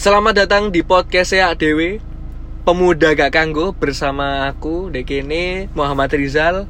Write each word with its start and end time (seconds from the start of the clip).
Selamat 0.00 0.32
datang 0.32 0.72
di 0.72 0.80
podcast 0.80 1.36
saya 1.36 1.52
Dewi 1.52 2.00
Pemuda 2.64 3.12
Gak 3.12 3.36
Kanggo 3.36 3.76
bersama 3.76 4.48
aku 4.48 4.88
Dekene 4.88 5.68
Muhammad 5.76 6.08
Rizal. 6.16 6.64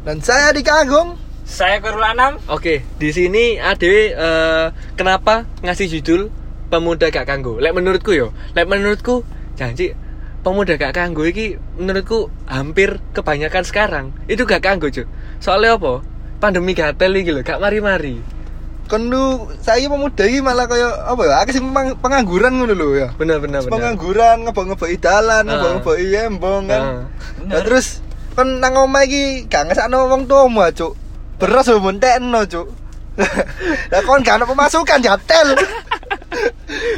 Dan 0.00 0.24
saya 0.24 0.48
di 0.56 0.64
Agung. 0.64 1.20
Saya 1.44 1.84
Kurul 1.84 2.00
Anam. 2.00 2.40
Oke, 2.48 2.80
di 2.96 3.12
sini 3.12 3.60
Adewe 3.60 4.16
eh, 4.16 4.66
kenapa 4.96 5.44
ngasih 5.60 6.00
judul 6.00 6.32
Pemuda 6.72 7.12
Gak 7.12 7.28
Kanggo? 7.28 7.60
Lek 7.60 7.76
menurutku 7.76 8.16
yo, 8.16 8.32
lek 8.56 8.64
menurutku 8.64 9.28
janji 9.60 9.92
Pemuda 10.40 10.80
Gak 10.80 10.96
Kanggo 10.96 11.28
iki 11.28 11.60
menurutku 11.76 12.32
hampir 12.48 12.96
kebanyakan 13.12 13.60
sekarang 13.60 14.06
itu 14.24 14.48
gak 14.48 14.64
kanggo, 14.64 14.88
Cuk. 14.88 15.04
Soalnya 15.36 15.76
apa? 15.76 16.00
Pandemi 16.40 16.72
gatel 16.72 17.12
iki 17.12 17.28
lho, 17.28 17.44
gak 17.44 17.60
mari-mari. 17.60 18.39
Kenu 18.90 19.22
saya 19.62 19.86
pemuda 19.86 20.26
ini 20.26 20.42
malah 20.42 20.66
kayak 20.66 20.90
apa 21.06 21.22
ya? 21.22 21.34
Aku 21.40 21.50
sih 21.54 21.62
peng- 21.62 21.94
pengangguran 21.96 22.58
ngono 22.58 22.74
lho 22.74 22.88
ya. 22.98 23.08
Bener 23.14 23.38
bener 23.38 23.62
bener. 23.62 23.70
Pengangguran 23.70 24.42
ngebok-ngeboki 24.42 24.98
dalan, 24.98 25.46
Ah. 25.46 25.48
ngebok-ngeboki 25.48 26.06
embong 26.26 26.66
kan. 26.66 26.82
Ah. 26.82 27.02
Nah, 27.46 27.60
terus 27.62 28.02
kan 28.34 28.58
nang 28.58 28.74
omah 28.76 29.06
iki 29.06 29.46
gak 29.46 29.70
ngesakno 29.70 30.10
wong 30.10 30.26
tuamu 30.26 30.60
ah, 30.60 30.74
Cuk. 30.74 30.98
Beras 31.38 31.70
yo 31.70 31.78
mentekno, 31.78 32.42
Cuk. 32.44 32.66
Lah 33.94 34.00
kon 34.02 34.20
gak 34.20 34.42
ono 34.42 34.50
pemasukan 34.50 34.98
jatel. 34.98 35.54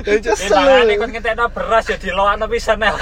Ya 0.02 0.18
Ini 0.18 0.28
makanya 0.50 0.94
kon 1.00 1.10
ngetekno 1.14 1.44
beras 1.54 1.86
ya 1.88 1.96
dilokno 1.96 2.44
pisan 2.50 2.82
ya. 2.86 2.92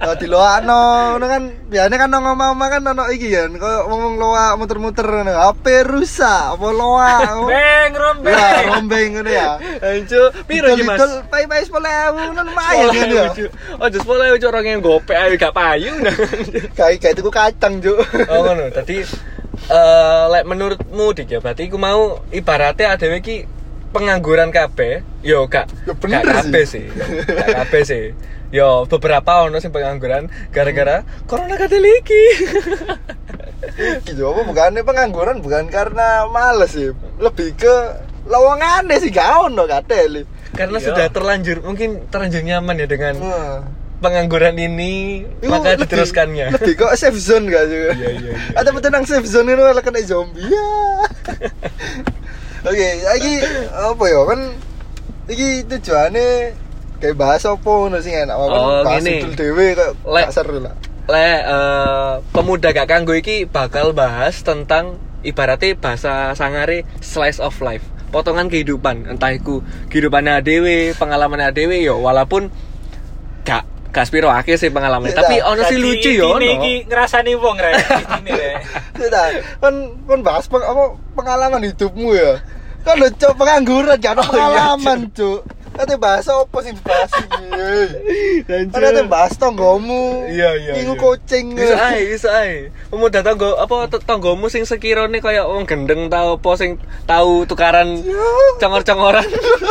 Diloakno 0.00 0.80
ngono 1.16 1.26
kan 1.28 1.42
biasanya 1.68 1.96
kan 1.96 2.08
nang 2.08 2.24
omah-omah 2.24 2.68
kan 2.72 2.82
ono 2.84 3.04
iki 3.12 3.32
kan 3.32 3.52
koyo 3.56 3.84
loak 4.16 4.56
muter-muter 4.60 5.04
ngono. 5.04 5.32
HP 5.32 5.64
rusak 5.88 6.56
apa 6.56 6.68
loak. 6.72 7.20
Beng 7.50 7.92
rombeng. 7.96 8.36
Ya, 8.36 8.48
rombeng 8.68 9.08
ngono 9.16 9.30
ya. 9.30 9.48
Anjo, 9.80 10.22
piro 10.44 10.72
iki, 10.72 10.84
Mas? 10.84 11.00
Didol 11.00 11.12
pai-pai 11.28 11.64
10.000 11.66 12.16
ngono 12.16 12.40
lumayan 12.48 12.88
kan 12.94 13.08
ya. 13.10 13.24
Just 13.90 14.06
boleh 14.06 14.36
cuk 14.36 14.50
orang 14.52 14.66
yang 14.68 14.80
gopek 14.80 15.16
ayo 15.16 15.34
gak 15.36 15.56
payu. 15.56 15.92
Kayak 16.78 17.00
kayak 17.02 17.14
tuku 17.20 17.30
kacang, 17.32 17.80
Cuk. 17.80 17.98
oh 18.28 18.40
ngono. 18.44 18.72
Tadi 18.72 19.04
eh 19.70 20.24
lek 20.32 20.44
menurutmu 20.48 21.12
dik 21.12 21.28
ya 21.28 21.38
berarti 21.38 21.68
aku 21.68 21.76
mau 21.76 22.24
ibaratnya 22.32 22.96
ada 22.96 23.06
iki 23.12 23.59
pengangguran 23.90 24.48
kabeh. 24.48 25.02
Yo 25.20 25.46
gak 25.46 25.68
Ya 25.84 25.92
bener 25.92 26.20
gak 26.20 26.44
kabeh 26.44 26.64
sih. 26.64 26.86
Gak 27.26 27.48
kabeh 27.60 27.82
sih. 27.82 28.04
Yo 28.50 28.82
beberapa 28.84 29.44
ono 29.44 29.58
sing 29.58 29.70
pengangguran 29.70 30.26
gara-gara 30.48 31.02
corona 31.24 31.54
kadel 31.54 31.82
iki. 31.82 32.24
Gitu 34.02 34.22
apa 34.24 34.40
bukannya 34.42 34.82
pengangguran 34.82 35.38
bukan 35.38 35.68
karena 35.68 36.26
males 36.26 36.70
sih. 36.70 36.90
Lebih 37.16 37.54
ke 37.54 37.74
lowongane 38.24 38.94
sih 38.96 39.08
gak 39.08 39.46
ono 39.46 39.64
kateli. 39.64 40.26
Karena 40.50 40.76
Iya. 40.76 40.86
sudah 40.90 41.06
terlanjur 41.08 41.62
mungkin 41.62 42.08
terlanjur 42.08 42.42
nyaman 42.42 42.74
ya 42.76 42.86
dengan 42.86 43.14
Nah. 43.16 43.62
pengangguran 44.00 44.56
ini 44.56 45.22
Iku 45.38 45.46
maka 45.46 45.76
lebih- 45.76 45.86
diteruskannya. 45.86 46.46
Lebih 46.52 46.72
kok 46.74 46.96
safe 46.96 47.14
zone 47.16 47.46
gak 47.46 47.64
juga? 47.64 47.90
Iya, 47.92 48.08
iya, 48.10 48.10
iya. 48.18 48.32
Ada 48.56 48.72
betul 48.72 48.90
nang 48.90 49.04
safe 49.04 49.24
zone 49.24 49.52
itu 49.52 49.62
kena 49.62 50.00
zombie 50.02 50.42
ya. 50.42 50.68
Oke, 52.60 52.88
lagi 53.00 53.34
apa 53.70 54.04
ya 54.04 54.20
kan? 54.26 54.40
Iki 55.26 55.48
tujuannya 55.66 56.28
kayak 56.98 57.16
bahas 57.16 57.42
apa 57.42 57.64
ngono 57.64 57.96
sing 57.98 58.12
enak 58.12 58.34
kan 58.34 58.48
Oh, 58.50 58.82
bahas 58.82 59.00
gini. 59.00 59.22
judul 59.22 59.32
dhewe 59.32 59.66
kayak 59.72 59.92
Lek- 60.04 60.26
gak 60.26 60.34
seru 60.34 60.58
lah. 60.58 60.74
Le 61.06 61.28
eh, 61.40 62.12
pemuda 62.30 62.68
gak 62.70 62.86
kanggo 62.86 63.12
iki 63.12 63.44
bakal 63.44 63.90
bahas 63.90 64.40
tentang 64.40 65.00
ibaratnya 65.20 65.72
bahasa 65.74 66.32
sangare 66.32 66.84
slice 66.98 67.38
of 67.38 67.56
life 67.60 67.82
potongan 68.08 68.46
kehidupan 68.46 69.06
entah 69.06 69.30
iku 69.30 69.60
kehidupannya 69.86 70.40
adewe 70.40 70.92
pengalaman 70.94 71.40
adewe 71.42 71.78
yo 71.78 71.98
walaupun 71.98 72.50
gak 73.42 73.62
gak 73.90 74.04
spiro 74.04 74.28
akeh 74.28 74.54
sih 74.54 74.68
pengalaman 74.68 75.10
tapi 75.10 75.38
ono 75.40 75.62
sih 75.62 75.76
lucu 75.76 76.10
yo 76.10 76.34
intine 76.34 76.46
ono 76.46 76.46
iki 76.58 76.72
ngrasani 76.86 77.32
wong 77.34 77.56
rek. 77.56 77.74
Rek. 78.30 78.56
Tidak, 78.94 79.26
kan 79.58 79.74
kan 80.04 80.20
bahas 80.20 80.44
peng, 80.46 80.60
apa 80.60 80.84
pengalaman 81.12 81.62
hidupmu 81.64 82.12
ya. 82.12 82.38
Kan 82.80 82.94
lo 82.96 83.08
cok 83.12 83.32
pengangguran, 83.36 83.96
gak 84.00 84.16
ada 84.16 84.22
Oh, 84.24 84.32
iya, 84.32 84.32
pengalaman 84.32 85.00
cok. 85.12 85.40
Nanti 85.70 85.94
bahas 85.96 86.28
apa 86.28 86.58
sih 86.60 86.72
dibahas 86.76 87.10
ini? 87.16 87.46
Nanti 88.68 89.02
bahas 89.08 89.32
tonggomu. 89.40 90.28
Iya, 90.28 90.50
iya, 90.60 90.72
Ingu 90.82 90.92
iya. 90.92 91.00
kucing. 91.00 91.56
bisa 91.56 91.76
ae 91.78 92.00
bisa 92.04 92.28
ae 92.36 92.68
pemuda 92.90 93.22
tonggo 93.24 93.56
apa 93.56 93.86
tonggomu 94.02 94.52
sing 94.52 94.66
sekirone 94.66 95.22
kaya 95.22 95.46
wong 95.46 95.64
gendeng 95.64 96.10
tau 96.10 96.36
apa 96.36 96.50
sing 96.58 96.76
tau 97.06 97.46
tukaran 97.48 98.02
congor-congoran 98.58 99.24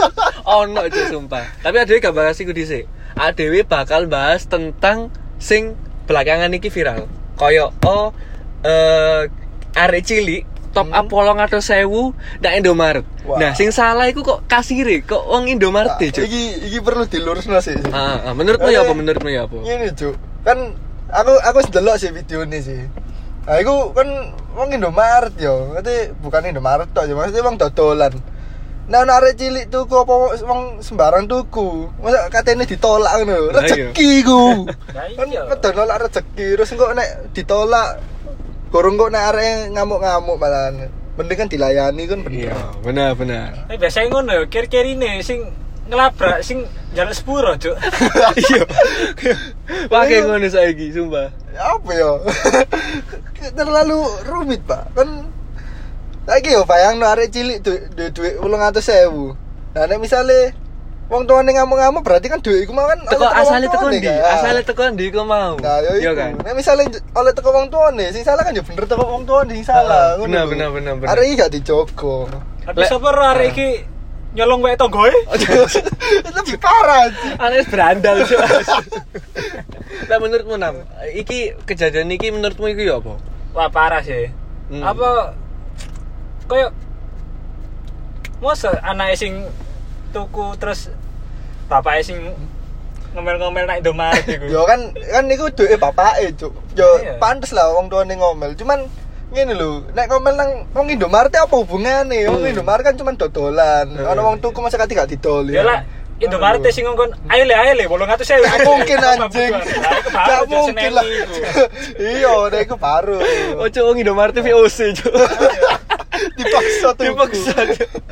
ono 0.49 0.87
aja 0.87 1.11
sumpah 1.11 1.45
tapi 1.61 1.83
adewe 1.83 1.99
gak 2.01 2.15
bahas 2.15 2.39
iku 2.41 2.55
dhisik 2.55 2.87
adewe 3.19 3.61
bakal 3.67 4.07
bahas 4.07 4.47
tentang 4.47 5.13
sing 5.37 5.75
belakangan 6.07 6.55
iki 6.55 6.71
viral 6.71 7.05
kaya 7.37 7.69
oh 7.85 8.15
eh 8.65 9.29
arek 9.77 10.01
cilik 10.01 10.43
top 10.71 10.87
up 10.93 11.05
polong 11.09 11.39
atau 11.41 11.59
sewu 11.59 12.13
ndak 12.39 12.53
Indomaret 12.61 13.05
Wah. 13.25 13.37
nah 13.41 13.51
sing 13.57 13.73
salah 13.73 14.05
iku 14.09 14.21
kok 14.21 14.45
kasire 14.45 15.01
kok 15.03 15.25
wong 15.25 15.49
Indomaret 15.49 15.95
Nah, 15.95 16.01
deh 16.01 16.09
Cuk. 16.13 16.23
iki 16.29 16.41
iki 16.69 16.79
perlu 16.79 17.03
dilurusno 17.09 17.57
sih. 17.59 17.77
sih. 17.77 17.91
ah, 17.93 18.29
ah, 18.29 18.33
menurutmu 18.37 18.69
ya 18.69 18.85
apa 18.85 18.93
menurutmu 18.93 19.29
ya 19.29 19.49
apa 19.49 19.57
Ini 19.65 19.89
cuk, 19.97 20.15
kan 20.45 20.57
aku 21.09 21.33
aku 21.41 21.59
sedelok 21.65 21.95
sih 21.97 22.13
video 22.13 22.45
ini 22.45 22.59
sih. 22.61 22.81
Nah, 23.49 23.57
iku 23.57 23.97
kan 23.97 24.05
wong 24.53 24.69
Indomaret 24.77 25.33
yo, 25.41 25.73
nanti 25.73 26.13
bukan 26.21 26.45
Indomaret 26.45 26.93
tok, 26.93 27.09
ya 27.09 27.17
maksudnya 27.17 27.41
wong 27.41 27.57
dodolan. 27.57 28.13
Nah, 28.89 29.05
nek 29.05 29.21
arek 29.21 29.37
cilik 29.37 29.65
tuku 29.69 29.93
apa 29.93 30.13
wong 30.49 30.81
sembarang 30.81 31.29
tuku. 31.29 31.93
Masa 32.01 32.25
katene 32.33 32.65
ditolak 32.65 33.21
ngono. 33.21 33.53
Iya. 33.53 33.93
Rezeki 33.93 34.11
ku. 34.25 34.65
Kan 35.17 35.29
iya. 35.29 35.45
kan 35.45 35.73
nolak 35.77 36.09
rezeki, 36.09 36.57
terus 36.57 36.73
engko 36.73 36.93
nek 36.97 37.29
ditolak 37.37 38.01
gorong 38.69 38.95
kok 38.97 39.11
nek 39.13 39.25
arek 39.33 39.73
ngamuk-ngamuk 39.73 40.37
malah. 40.37 40.73
Mending 41.19 41.35
kan 41.35 41.49
dilayani 41.51 42.03
kan 42.07 42.23
bener. 42.23 42.47
iya 42.47 42.55
benar 42.79 43.11
benar 43.11 43.67
Tapi 43.67 43.75
biasanya 43.75 44.07
ngono 44.07 44.31
ya, 44.39 44.43
kir-kirine 44.47 45.19
sing 45.19 45.51
ngelabrak 45.91 46.39
sing 46.47 46.63
jalan 46.95 47.11
sepuro, 47.11 47.59
Cuk. 47.59 47.75
iya. 48.47 48.63
Pakai 49.91 50.23
ngono 50.23 50.47
saiki 50.47 50.95
sumpah. 50.95 51.27
Apa 51.59 51.91
ya? 51.91 52.11
Terlalu 53.59 53.99
rumit 54.31 54.63
pak. 54.63 54.95
Kan 54.95 55.27
lagi 56.29 56.53
yo 56.53 56.61
bayang 56.61 57.01
no 57.01 57.09
arek 57.09 57.33
cilik 57.33 57.57
duit 57.65 57.89
duit 58.13 58.37
ulung 58.37 58.61
atus 58.61 58.85
sewu 58.85 59.33
nah 59.73 59.89
nek 59.89 59.97
misale 59.97 60.53
wong 61.09 61.25
tuane 61.25 61.49
ngamuk-ngamuk 61.51 62.05
berarti 62.05 62.29
kan 62.29 62.37
duit 62.37 62.63
iku 62.63 62.71
mau 62.71 62.85
kan 62.85 63.01
teko 63.01 63.25
asale 63.25 63.65
teko 63.65 63.89
ndi 63.89 63.99
kan? 63.99 64.21
asale 64.29 64.61
teko 64.61 64.81
ndi 64.93 65.05
kok 65.09 65.25
mau 65.25 65.57
nah 65.57 65.81
yo 65.81 65.97
iya 65.97 66.13
iku 66.13 66.21
kan 66.21 66.31
nek 66.37 66.53
misale 66.53 66.85
oleh 67.17 67.31
teko 67.33 67.49
wong 67.49 67.67
tuane 67.67 68.13
sing 68.13 68.21
salah 68.21 68.45
kan 68.45 68.53
ya 68.53 68.61
bener 68.61 68.85
teko 68.85 69.03
wong 69.03 69.25
tuane 69.25 69.57
sing 69.57 69.65
salah 69.65 70.13
Ah, 70.13 70.21
ngono 70.21 70.29
bener, 70.29 70.45
lho. 70.45 70.49
bener, 70.53 70.69
bener, 70.69 70.93
bener. 71.01 71.09
arek 71.09 71.23
iki 71.25 71.35
gak 71.35 71.51
dijogo 71.51 72.29
Tapi 72.61 72.85
sapa 72.85 73.09
ro 73.09 73.23
arek 73.25 73.47
iki 73.57 73.69
nyolong 74.29 74.61
wae 74.61 74.77
tonggoe? 74.77 75.09
lebih 76.37 76.57
parah 76.61 77.09
sih 77.09 77.41
aneh 77.41 77.65
berandal. 77.65 78.17
Lah 80.09 80.17
menurutmu 80.21 80.53
Nam, 80.53 80.85
iki 81.17 81.57
kejadian 81.65 82.13
iki 82.13 82.29
menurutmu 82.29 82.69
iki 82.69 82.85
ya 82.85 83.01
apa? 83.01 83.17
Wah, 83.57 83.73
parah 83.73 84.05
sih. 84.05 84.29
Hmm. 84.69 84.85
Apa 84.85 85.33
koyo 86.45 86.69
masa 88.37 88.77
anak 88.85 89.17
sing 89.17 89.49
tuku 90.13 90.53
terus 90.61 90.93
bapak 91.69 92.01
sing 92.01 92.17
ngomel-ngomel 93.13 93.65
naik 93.65 93.81
Indomaret 93.81 94.25
iku. 94.37 94.45
Yo 94.49 94.65
kan 94.65 94.79
kan 94.93 95.23
niku 95.25 95.49
duwe 95.49 95.77
bapake, 95.77 96.33
Cuk. 96.35 96.53
Yo 96.73 96.85
Iya. 96.99 97.17
pantes 97.17 97.53
lah 97.53 97.69
wong 97.73 97.89
tuane 97.89 98.13
ngomel. 98.13 98.53
Cuman 98.53 98.85
ngene 99.29 99.53
lho, 99.53 99.85
nek 99.93 100.09
ngomel 100.09 100.33
nang 100.33 100.51
wong 100.73 100.89
Indomaret 100.89 101.29
apa 101.31 101.53
hubungane? 101.53 102.25
Wong 102.25 102.41
Hmm. 102.41 102.51
Indomaret 102.51 102.83
kan 102.83 102.97
cuman 102.97 103.15
dodolan. 103.15 103.87
Hmm. 103.93 104.09
Ana 104.09 104.21
wong 104.21 104.37
tuku 104.37 104.57
masa 104.59 104.77
kati 104.77 104.93
gak 104.93 105.09
didol 105.09 105.45
Ya 105.47 105.61
lah 105.61 105.85
Indomaret 106.19 106.59
sing 106.69 106.83
ngongkon, 106.83 107.15
ayo 107.31 107.47
le 107.47 107.55
ayo 107.55 107.73
le 107.73 107.87
800.000. 107.87 108.43
Gak 108.43 108.59
mungkin 108.67 108.97
anjing. 108.99 109.53
Gak 109.55 109.99
Gak 110.11 110.41
mungkin 110.51 110.91
lah. 110.91 111.05
Iya, 112.13 112.33
nek 112.51 112.61
iku 112.67 112.75
baru. 112.75 113.17
Ojo 113.57 113.79
wong 113.87 113.97
Indomaret 113.97 114.35
VOC 114.35 114.77
Cuk. 114.99 115.13
Dipaksa 116.37 116.87
tuh. 116.95 117.03
Dipaksa. 117.09 117.53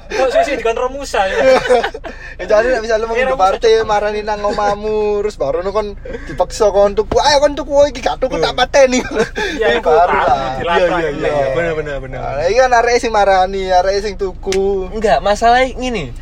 Kok 0.08 0.28
sih 0.44 0.56
dikon 0.60 0.78
Romusa 0.78 1.22
ya. 1.30 1.38
Ya 2.38 2.46
jadi 2.46 2.78
nek 2.78 2.86
misalnya 2.86 3.10
wong 3.10 3.18
Iya, 3.18 3.34
Indomaret 3.34 3.66
marani 3.82 4.22
nang 4.22 4.46
omamu 4.46 5.26
terus 5.26 5.42
baru 5.42 5.66
nu 5.66 5.74
kon 5.74 5.98
dipaksa 6.30 6.70
kon 6.70 6.94
tuku. 6.94 7.18
Ayo 7.18 7.42
kon 7.42 7.58
tuku 7.58 7.90
iki 7.90 8.06
gak 8.06 8.22
tuku 8.22 8.38
tak 8.38 8.54
pateni. 8.54 9.02
Iya, 9.58 9.82
Iku 9.82 9.82
iku 9.82 9.90
baru 9.90 10.08
baru 10.08 10.20
lah. 10.24 10.52
Iya 10.62 10.74
iya 10.78 11.10
iya 11.12 11.30
iya, 11.30 11.48
benar 11.54 11.74
benar 11.76 11.96
benar. 12.02 12.20
Nah, 12.22 12.46
iki 12.48 12.58
kan 12.62 12.74
arek 12.74 12.98
sing 13.02 13.12
marani, 13.12 13.64
arek 13.70 13.96
sing 14.04 14.14
tuku. 14.16 14.90
Enggak, 14.94 15.20
masalah 15.20 15.66
ngini. 15.66 16.14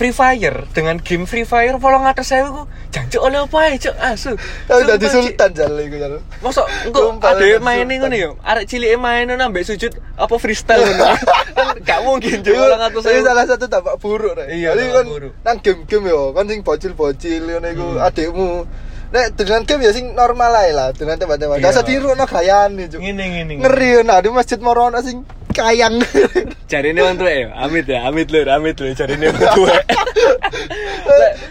Free 0.00 0.16
Fire 0.16 0.64
dengan 0.72 0.96
game 0.96 1.28
Free 1.28 1.44
Fire 1.44 1.76
polong 1.76 2.08
atas 2.08 2.32
saya 2.32 2.48
ku 2.48 2.64
jancuk 2.88 3.20
oleh 3.20 3.44
apa 3.44 3.56
ae 3.68 3.76
cuk 3.76 3.92
asu. 4.00 4.32
Tapi 4.64 4.88
dadi 4.88 5.04
Sumpah, 5.04 5.12
Ci. 5.12 5.28
sultan 5.28 5.50
jal 5.52 5.72
iku 5.76 5.96
jal. 6.00 6.12
Mosok 6.40 6.66
engko 6.88 7.20
dadi 7.20 7.60
main 7.60 7.84
ngono 7.84 8.16
ya. 8.16 8.32
Arek 8.40 8.64
cilik 8.64 8.96
main 8.96 9.28
nambah 9.28 9.60
sujud 9.60 9.92
apa 10.16 10.34
freestyle 10.40 10.80
ngono. 10.80 11.04
Gak 11.88 12.00
mungkin 12.00 12.40
cuk 12.40 12.48
Iku 12.48 12.64
polong 12.64 12.80
atas 12.80 13.04
iku 13.04 13.12
saya. 13.12 13.20
salah 13.20 13.44
satu 13.44 13.68
tampak 13.68 14.00
buruk 14.00 14.40
rek. 14.40 14.48
Iya, 14.48 14.72
kan 14.72 15.04
nang 15.44 15.56
game-game 15.60 16.08
yo, 16.08 16.32
kan 16.32 16.48
sing 16.48 16.64
bocil-bocil 16.64 17.44
ngono 17.44 17.68
iku 17.68 17.86
Hmm. 18.00 18.64
Nek 19.10 19.34
dengan 19.34 19.66
game 19.66 19.82
ya 19.82 19.90
sing 19.90 20.14
normal 20.14 20.54
ae 20.56 20.70
lah, 20.70 20.90
dengan 20.90 21.16
tembak-tembak. 21.16 21.58
Iya. 21.58 21.64
Gak 21.64 21.74
usah 21.74 21.84
tiruno 21.84 22.24
gayane, 22.24 22.86
Cuk. 22.86 23.00
Ngene 23.00 23.24
ngene. 23.26 23.52
Ngeri 23.58 24.02
nah 24.02 24.18
di 24.18 24.30
masjid 24.30 24.54
Morono 24.56 24.98
sing 25.00 25.26
kayang. 25.50 25.98
Jarine 26.70 27.00
wong 27.00 27.18
tuwek 27.18 27.34
ya, 27.36 27.48
amit 27.58 27.84
ya, 27.84 28.06
amit 28.06 28.30
lur, 28.30 28.46
amit 28.46 28.78
lur, 28.78 28.94
jarine 28.94 29.26
wong 29.28 29.42
tuwek. 29.52 29.82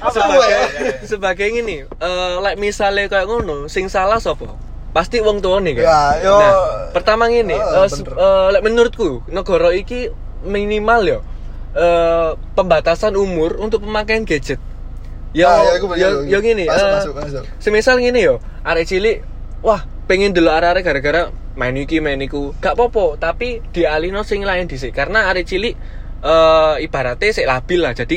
Sebagai 0.09 0.51
sebagai 1.03 1.47
ngene, 1.51 1.75
eh 1.85 2.33
lek 2.39 2.56
misale 2.56 3.06
kayak 3.06 3.27
ngono, 3.27 3.67
sing 3.67 3.88
salah 3.88 4.17
sapa? 4.17 4.56
Pasti 4.89 5.19
wong 5.19 5.38
tuane 5.39 5.75
kan. 5.75 5.83
Ya, 5.83 6.00
yo- 6.23 6.39
Nah, 6.39 6.53
pertama 6.91 7.27
ngene, 7.27 7.59
se- 7.85 8.00
bener. 8.01 8.15
eh, 8.15 8.47
lek 8.56 8.63
menurutku 8.63 9.27
negara 9.27 9.69
iki 9.71 10.07
minimal 10.41 11.01
yo 11.06 11.19
eh 11.69 12.29
pembatasan 12.56 13.13
umur 13.13 13.59
untuk 13.59 13.83
pemakaian 13.83 14.23
gadget. 14.23 14.57
Ya, 15.29 15.45
Ah, 15.45 15.61
ya, 15.61 15.71
aku 15.77 15.85
ya, 15.93 16.09
bener. 16.09 16.25
ya 16.25 16.39
gini, 16.41 16.65
Masuk, 16.65 16.81
eh, 16.81 16.93
masuk, 16.95 17.13
masuk. 17.21 17.43
semisal 17.61 17.95
gini 17.97 18.25
yo, 18.25 18.41
arek 18.65 18.85
cilik, 18.85 19.21
wah 19.61 19.85
pengen 20.09 20.33
delok 20.33 20.57
arek-arek 20.57 20.81
gara-gara 20.81 21.21
main 21.53 21.75
iki 21.75 22.01
main 22.01 22.17
iku, 22.17 22.57
gak 22.57 22.73
popo, 22.73 23.13
tapi 23.15 23.61
dialihno 23.69 24.25
sing 24.25 24.41
lain 24.41 24.65
dhisik 24.65 24.89
karena 24.89 25.29
arek 25.29 25.45
cilik 25.45 25.75
eh 26.19 26.75
ibaratnya 26.81 27.29
sik 27.29 27.45
labil 27.45 27.79
lah, 27.79 27.93
jadi 27.93 28.15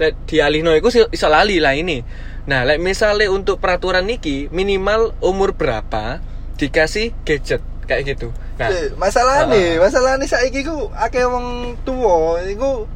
lek 0.00 0.12
dialihno 0.24 0.72
iku 0.72 0.88
iso- 0.88 1.28
lali 1.28 1.60
lah 1.60 1.76
ini. 1.76 2.00
Nah, 2.48 2.64
lek 2.64 2.80
misalnya 2.80 3.28
untuk 3.28 3.60
peraturan 3.60 4.08
niki 4.08 4.48
minimal 4.48 5.12
umur 5.20 5.52
berapa 5.52 6.24
dikasih 6.56 7.12
gadget 7.22 7.60
kayak 7.84 8.16
gitu. 8.16 8.32
Nah, 8.56 8.72
masalah 8.96 9.44
nih, 9.46 9.76
Ah. 9.76 9.84
masalah 9.84 10.16
nih 10.16 10.24
saiki 10.24 10.64
ku 10.64 10.88
akeh 10.90 11.20
wong 11.22 11.76
tuwa 11.84 12.40
iku 12.44 12.88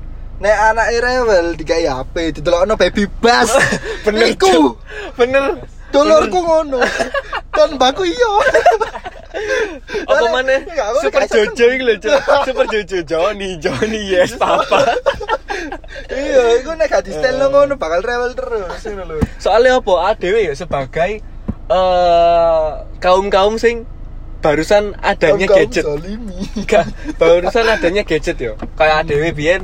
nek 0.45 0.57
anake 0.61 0.97
rewel 1.01 1.47
dikai 1.57 1.89
HP 1.89 2.37
didelokno 2.37 2.77
baby 2.77 3.09
bass. 3.09 3.49
bener. 4.05 4.37
Cuk. 4.37 4.77
bener. 5.17 5.65
Dulurku 5.89 6.37
ngono. 6.45 6.85
Kan 7.49 7.81
baku 7.81 8.05
iya. 8.05 8.33
Apa 10.11 10.27
mana? 10.31 10.63
Aku 10.63 10.99
Super. 11.09 11.27
Jojo 11.27 11.65
iki 11.73 11.83
lho, 11.83 11.95
Cuk. 11.97 12.21
Super 12.45 12.67
Jojo 12.69 12.99
Johnny, 13.09 13.57
Johnny 13.57 14.01
yes 14.05 14.37
papa. 14.43 14.85
Iya, 16.13 16.61
iku 16.61 16.77
nek 16.77 16.93
gak 16.93 17.09
di 17.09 17.13
style 17.15 17.41
ngono 17.49 17.81
bakal 17.81 18.05
rewel 18.05 18.37
terus 18.37 18.85
ngono 18.85 19.17
lho. 19.17 19.25
Soalnya 19.41 19.81
apa? 19.81 20.13
ADW 20.13 20.53
ya 20.53 20.55
sebagai 20.55 21.25
eh 21.73 22.69
kaum-kaum 23.01 23.57
sing 23.57 23.89
barusan 24.45 24.93
adanya 25.01 25.49
gadget. 25.49 25.89
barusan 27.17 27.65
adanya 27.65 28.03
gadget 28.05 28.37
yo. 28.37 28.61
Kayak 28.77 29.09
ADW 29.09 29.33
biyen 29.33 29.63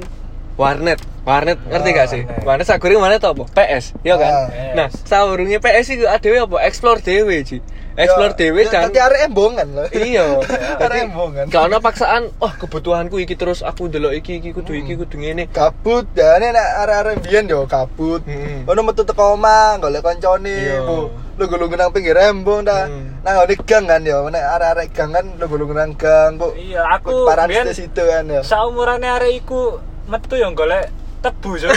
warnet. 0.60 1.00
Warnet 1.20 1.58
ngerti 1.62 1.90
gak 1.90 2.08
sih? 2.08 2.22
warnet. 2.22 2.44
Warnet 2.44 2.66
sakure 2.66 2.94
warnet 2.96 3.22
apa? 3.22 3.44
PS, 3.48 3.96
ya 4.02 4.14
kan? 4.14 4.32
Ah. 4.32 4.46
Nah, 4.74 4.88
saurunge 4.92 5.56
PS 5.56 5.86
iku 5.90 6.04
ADW 6.06 6.34
apa? 6.42 6.56
Explore 6.62 7.00
dhewe, 7.00 7.36
Ji. 7.40 7.58
Explore 7.92 8.32
Ya, 8.32 8.38
dhewe 8.38 8.60
ya, 8.62 8.70
dan 8.70 8.82
Dadi 8.86 9.00
arek 9.02 9.20
embongan 9.26 9.66
lho. 9.68 9.84
iya 9.92 10.24
Arek 10.86 11.10
embongan. 11.10 11.44
gak 11.48 11.62
ono 11.66 11.76
paksaan 11.78 12.22
oh 12.38 12.52
kebutuhanku 12.54 13.18
iki 13.18 13.34
terus 13.34 13.60
aku 13.60 13.90
ndelok 13.90 14.14
iki 14.14 14.38
iki 14.38 14.54
kudu 14.54 14.72
iki 14.74 14.94
Hmm. 14.94 15.00
kudu 15.04 15.16
ngene 15.18 15.44
kabut 15.50 16.06
ya 16.14 16.38
nek 16.38 16.54
nek 16.54 16.66
arek-arek 16.80 17.16
biyen 17.20 17.44
yo 17.46 17.66
kabut 17.66 18.22
Hmm. 18.22 18.64
ono 18.64 18.80
metu 18.80 19.02
teko 19.02 19.34
omah 19.34 19.76
golek 19.76 20.00
kancane 20.00 20.48
Iya. 20.48 20.80
bu 20.80 21.10
lugu-lugu 21.36 21.74
nang 21.74 21.90
pinggir 21.90 22.16
embong 22.16 22.62
ta 22.62 22.86
Hmm. 22.86 23.20
nang 23.20 23.34
ngene 23.36 23.58
gang 23.66 23.84
kan 23.84 24.00
yo 24.00 24.22
nek 24.30 24.44
arek-arek 24.48 24.88
gang 24.90 25.10
kan 25.10 25.24
lugu-lugu 25.36 25.74
nang 25.74 25.92
gang 25.92 26.38
bu 26.38 26.54
Iya, 26.56 26.86
aku 26.86 27.26
paran 27.26 27.50
situ 27.74 28.02
kan 28.02 28.24
yo 28.24 28.40
saumurane 28.40 29.08
arek 29.10 29.44
iku 29.44 29.82
metu 30.08 30.40
yang 30.40 30.56
golek 30.56 30.88
tebu 31.20 31.50
so. 31.56 31.68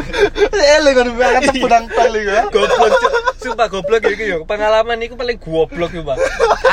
ele 0.76 0.90
kan 0.92 1.08
banget 1.10 1.42
tepu 1.50 1.66
nang 1.66 1.84
tol 1.86 2.12
iku 2.12 2.30
ya. 2.30 2.42
Goblok 2.48 2.92
Cuk. 2.94 3.12
sumpah 3.36 3.68
goblok 3.68 4.02
ya 4.02 4.10
iki 4.10 4.26
yo 4.26 4.38
pengalaman 4.42 4.98
iku 5.00 5.14
paling 5.14 5.36
goblok 5.36 5.90
yo 5.90 6.02
Pak 6.02 6.18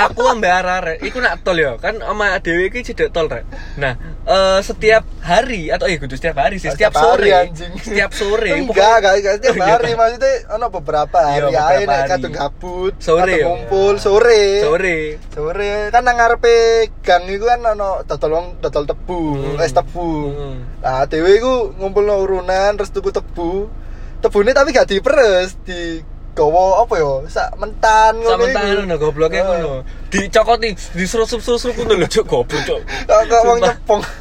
aku 0.02 0.22
ambek 0.26 0.52
arek 0.52 0.98
iku 1.02 1.18
nak 1.18 1.42
tol 1.42 1.56
yo. 1.56 1.76
Kan 1.78 2.00
oma 2.02 2.38
dhewe 2.38 2.68
iki 2.68 2.84
cedek 2.84 3.10
tol 3.10 3.28
rek. 3.28 3.46
Nah 3.76 3.94
eh, 4.24 4.60
setiap 4.60 5.04
hari 5.20 5.70
atau 5.70 5.86
eh 5.86 5.96
kudu 5.96 6.14
setiap 6.14 6.38
hari 6.38 6.58
sih 6.58 6.68
setiap 6.68 6.92
Setiap 6.92 6.94
hari, 6.96 7.30
sore. 7.30 7.48
anjing. 7.48 7.72
setiap 7.80 8.12
sore 8.12 8.50
enggak 8.54 8.96
enggak 9.00 9.14
enggak 9.16 9.34
setiap 9.38 9.54
Oh, 9.54 9.58
iya, 9.58 9.72
hari. 9.72 9.92
Maksudnya 9.94 10.34
ono 10.52 10.66
beberapa 10.70 11.18
Iya, 11.18 11.32
hari 11.32 11.46
ae 11.46 11.54
beberapa 11.54 11.86
nek 11.86 11.98
hari. 11.98 12.10
kadung 12.12 12.34
kabut 12.34 12.94
Sore, 12.98 13.36
ngumpul 13.40 13.94
sore. 13.98 14.44
Sore. 14.60 14.98
Sore. 15.30 15.74
Kan 15.90 16.04
nang 16.04 16.18
ngarepe 16.18 16.56
gang 17.00 17.24
iku 17.26 17.46
kan 17.46 17.62
ono 17.64 18.04
dodol 18.04 18.32
wong 18.32 18.48
dodol 18.60 18.84
tebu 18.86 19.22
Hmm. 19.34 19.60
es 19.60 19.72
tebu. 19.72 20.10
Hmm. 20.30 20.58
nah 20.80 21.06
dewe 21.06 21.32
iku 21.34 21.54
ngumpulno 21.94 22.26
urunan 22.26 22.74
terus 22.74 22.90
tuku 22.90 23.14
tebu. 23.14 23.70
Tebune 24.18 24.58
tapi 24.58 24.74
gak 24.74 24.90
diperes 24.90 25.54
di 25.62 26.02
gawa 26.34 26.82
apa 26.82 26.94
ya 26.98 27.12
sak 27.30 27.50
mentan 27.62 28.14
iku. 28.18 28.46
tangan 28.50 28.76
ngono 28.84 28.96
gobloknya 28.98 29.46
Heeh. 29.46 29.62
ngono 29.62 29.74
dicokoti 30.10 30.70
diserup-serup 30.98 31.78
ngono 31.78 31.94
lho 32.02 32.08
cuk 32.10 32.26
goblok 32.26 32.62
cuk 32.66 32.82
kok 33.06 33.42
wong 33.46 33.58
nyepong 33.62 34.02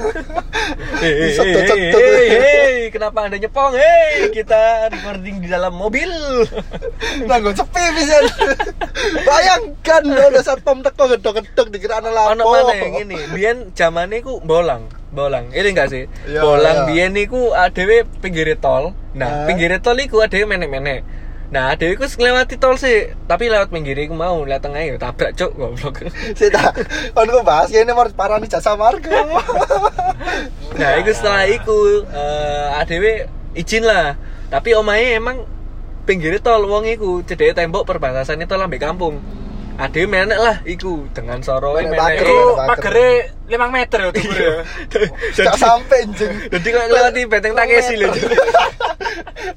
Hei, 1.02 2.90
kenapa 2.94 3.26
anda 3.26 3.34
nyepong? 3.34 3.74
Hei, 3.74 4.30
kita 4.30 4.86
recording 4.86 5.42
di 5.42 5.48
dalam 5.50 5.74
mobil. 5.74 6.06
nganggo 7.26 7.50
sepi 7.50 7.82
pisan 7.98 8.24
bayangkan 9.26 10.02
ada 10.06 10.40
satpam 10.40 10.78
teko 10.80 11.10
gedok-gedok 11.10 11.66
dikira 11.74 11.98
ana 11.98 12.14
lapo 12.14 12.38
Ono 12.38 12.42
mana 12.46 12.74
yang 12.78 13.02
ini? 13.02 13.18
Biyen 13.34 13.56
zamane 13.74 14.22
ku 14.22 14.38
bolang, 14.38 14.86
bolang. 15.10 15.50
Ini 15.50 15.68
enggak 15.74 15.90
sih? 15.90 16.06
Iya, 16.30 16.40
bolang 16.40 16.76
iya. 16.76 16.86
biyen 16.86 17.10
niku 17.18 17.50
adewe 17.50 18.06
pinggir 18.22 18.46
tol. 18.62 18.94
Nah, 19.18 19.42
Ah. 19.42 19.46
pinggir 19.50 19.74
tol 19.82 19.98
iku 19.98 20.22
adewe 20.22 20.46
menek-menek. 20.46 21.02
Nah, 21.52 21.76
adewe 21.76 22.00
ku 22.00 22.08
ngelewati 22.08 22.56
tol 22.56 22.80
sih, 22.80 23.12
tapi 23.28 23.52
lewat 23.52 23.68
pinggir 23.68 23.92
iku 24.00 24.16
mau, 24.16 24.40
lewat 24.40 24.64
tengah 24.64 24.88
ya 24.88 24.96
tabrak 24.96 25.36
cuk 25.36 25.52
goblok. 25.52 26.08
sih 26.38 26.48
tak 26.48 26.80
kon 27.12 27.28
kok 27.28 27.44
bahas 27.44 27.68
kene 27.68 27.92
mau 27.92 28.08
parani 28.08 28.48
jasa 28.48 28.72
marga 28.72 29.28
nah, 30.80 30.90
iku 30.96 31.12
setelah 31.12 31.44
iku 31.52 32.08
eh 32.08 32.80
adewe 32.80 33.28
izin 33.52 33.84
lah. 33.84 34.16
Tapi 34.48 34.72
omahe 34.72 35.20
emang 35.20 35.44
pinggir 36.08 36.40
tol 36.40 36.64
wong 36.64 36.88
iku 36.88 37.20
cedeke 37.20 37.52
tembok 37.52 37.84
perbatasan 37.84 38.40
itu 38.40 38.56
lambe 38.56 38.80
kampung. 38.80 39.20
Adewe 39.82 40.06
menek 40.06 40.38
lah 40.38 40.56
iku 40.62 41.10
dengan 41.10 41.42
soroe 41.42 41.82
Menek 41.82 41.90
menek. 41.90 41.98
pager. 41.98 42.22
Iku 42.22 42.38
Pager. 42.54 42.68
pagere 42.70 43.08
5 43.50 43.66
meter 43.68 43.98
ya 43.98 44.08
tuh. 44.08 44.22
Iya. 44.22 44.54
gak 45.50 45.56
sampe 45.58 45.96
jeng 46.14 46.34
Jadi 46.46 46.66
kok 46.70 46.84
lewati 46.86 47.20
benteng 47.26 47.52
Takeshi 47.52 47.94
lho. 47.98 48.08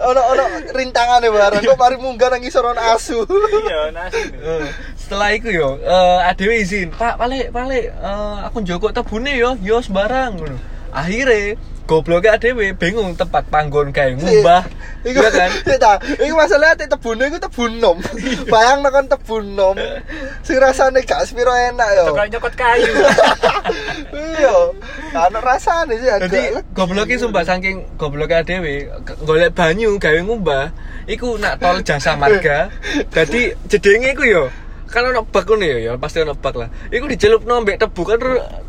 Ono 0.01 0.21
ono 0.27 0.43
rintangane 0.73 1.29
bareng 1.29 1.61
kok 1.61 1.77
mari 1.77 1.95
munggah 1.95 2.27
nang 2.27 2.41
ngisor 2.41 2.65
ono 2.65 2.81
asu 2.83 3.21
Iya, 3.63 3.93
nasi. 3.93 4.21
Eh, 4.45 4.65
Setelah 4.97 5.29
itu 5.31 5.53
yo, 5.53 5.77
eh 5.77 6.19
adewe 6.25 6.57
izin, 6.57 6.89
Pak, 6.89 7.15
balik 7.15 7.53
balik, 7.53 7.93
eh, 7.93 8.37
aku 8.41 8.65
njogok 8.65 8.89
tebune 8.91 9.37
yo, 9.37 9.53
yo 9.61 9.77
sembarang 9.77 10.33
ngono. 10.35 10.57
Akhirnya 10.89 11.53
gobloknya 11.85 12.35
adewe 12.35 12.73
bingung 12.73 13.13
tempat 13.13 13.45
panggon 13.49 13.93
kayak 13.93 14.17
ngubah. 14.17 14.65
Iku 15.05 15.21
Iya 15.21 15.29
kan? 15.29 15.49
Iya 15.69 15.77
ta. 15.77 15.93
Iku 16.01 16.33
masalahnya 16.33 16.75
tek 16.75 16.89
tebune 16.97 17.29
iku 17.29 17.37
tebun 17.37 17.77
nom. 17.77 17.97
Bayang 18.53 18.81
kan 18.81 19.05
tebun 19.05 19.53
nom. 19.53 19.77
Sing 20.41 20.57
rasane 20.57 21.05
gak 21.05 21.29
sepiro 21.29 21.53
enak 21.53 21.89
yo. 21.93 22.05
Tukang 22.11 22.29
nyokot 22.33 22.53
kayu. 22.57 22.91
Iya. 24.15 24.57
Ana 25.13 25.39
rasane 25.39 25.95
sih. 26.01 26.09
Jadi 26.09 26.57
gobloknya 26.73 27.21
sumpah 27.21 27.45
saking 27.45 27.85
gobloknya 27.95 28.41
adewe 28.41 28.89
golek 29.23 29.53
banyu 29.53 29.97
gawe 30.01 30.19
ngubah, 30.21 30.73
iku 31.05 31.37
nak 31.37 31.61
tol 31.61 31.79
jasa 31.85 32.17
marga. 32.17 32.69
Jadi 33.13 33.53
jedenge 33.69 34.13
iku 34.17 34.23
yo 34.25 34.43
kan 34.85 35.03
ono 35.09 35.25
bak 35.25 35.45
ngono 35.49 35.65
ya, 35.65 35.77
ya 35.81 35.91
pasti 35.97 36.21
ono 36.21 36.37
bak 36.37 36.55
lah. 36.55 36.69
Iku 36.93 37.09
dicelupno 37.09 37.61
mbek 37.65 37.81
tebu 37.81 38.01
kan 38.05 38.19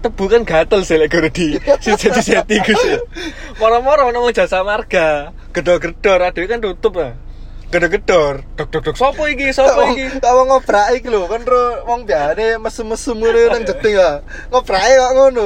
tebu 0.01 0.25
kan 0.27 0.43
gatel 0.43 0.81
sih 0.83 0.97
lek 0.97 1.13
guru 1.13 1.29
di 1.29 1.61
siji 1.81 2.09
seti 2.11 2.57
iku 2.57 2.73
sih. 2.73 2.97
Moro-moro 3.61 4.09
ono 4.09 4.33
jasa 4.33 4.65
marga, 4.65 5.31
gedor-gedor 5.53 6.25
adewe 6.25 6.49
kan 6.49 6.61
tutup 6.65 6.97
lah. 6.99 7.26
Gedor-gedor, 7.67 8.47
dok 8.55 8.71
dok 8.71 8.83
dok 8.87 8.97
sopo 8.97 9.27
iki? 9.27 9.51
Sopo 9.51 9.91
iki? 9.91 10.23
Kamu 10.23 10.47
ngobrak 10.47 10.95
iki 10.95 11.11
lho, 11.11 11.27
kan 11.27 11.43
ro 11.43 11.83
wong 11.83 12.07
biane 12.07 12.63
mesum-mesum 12.63 13.19
ngono 13.19 13.51
nang 13.51 13.67
jeding 13.67 13.99
ya. 13.99 14.23
Ngobrake 14.55 14.95
kok 14.95 15.13
ngono. 15.19 15.45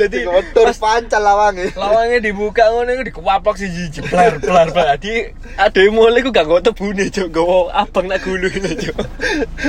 Jadi, 0.00 0.24
motor 0.24 0.72
pancal 0.80 1.20
lawange. 1.20 1.76
Lawangnya 1.76 2.24
dibuka 2.24 2.72
ngono 2.72 2.88
iku 2.88 3.04
dikewaplok 3.12 3.60
siji 3.60 4.00
jeblar 4.00 4.40
blar 4.40 4.72
blar. 4.72 4.96
Di 4.96 5.28
ade 5.60 5.92
mulai 5.92 6.24
ku 6.24 6.32
gak 6.32 6.48
nggo 6.48 6.64
tebune 6.64 7.12
cuk, 7.12 7.28
nggo 7.28 7.68
abang 7.68 8.08
nak 8.08 8.24
gulu 8.24 8.48
ini 8.48 8.72
cuk. 8.72 8.96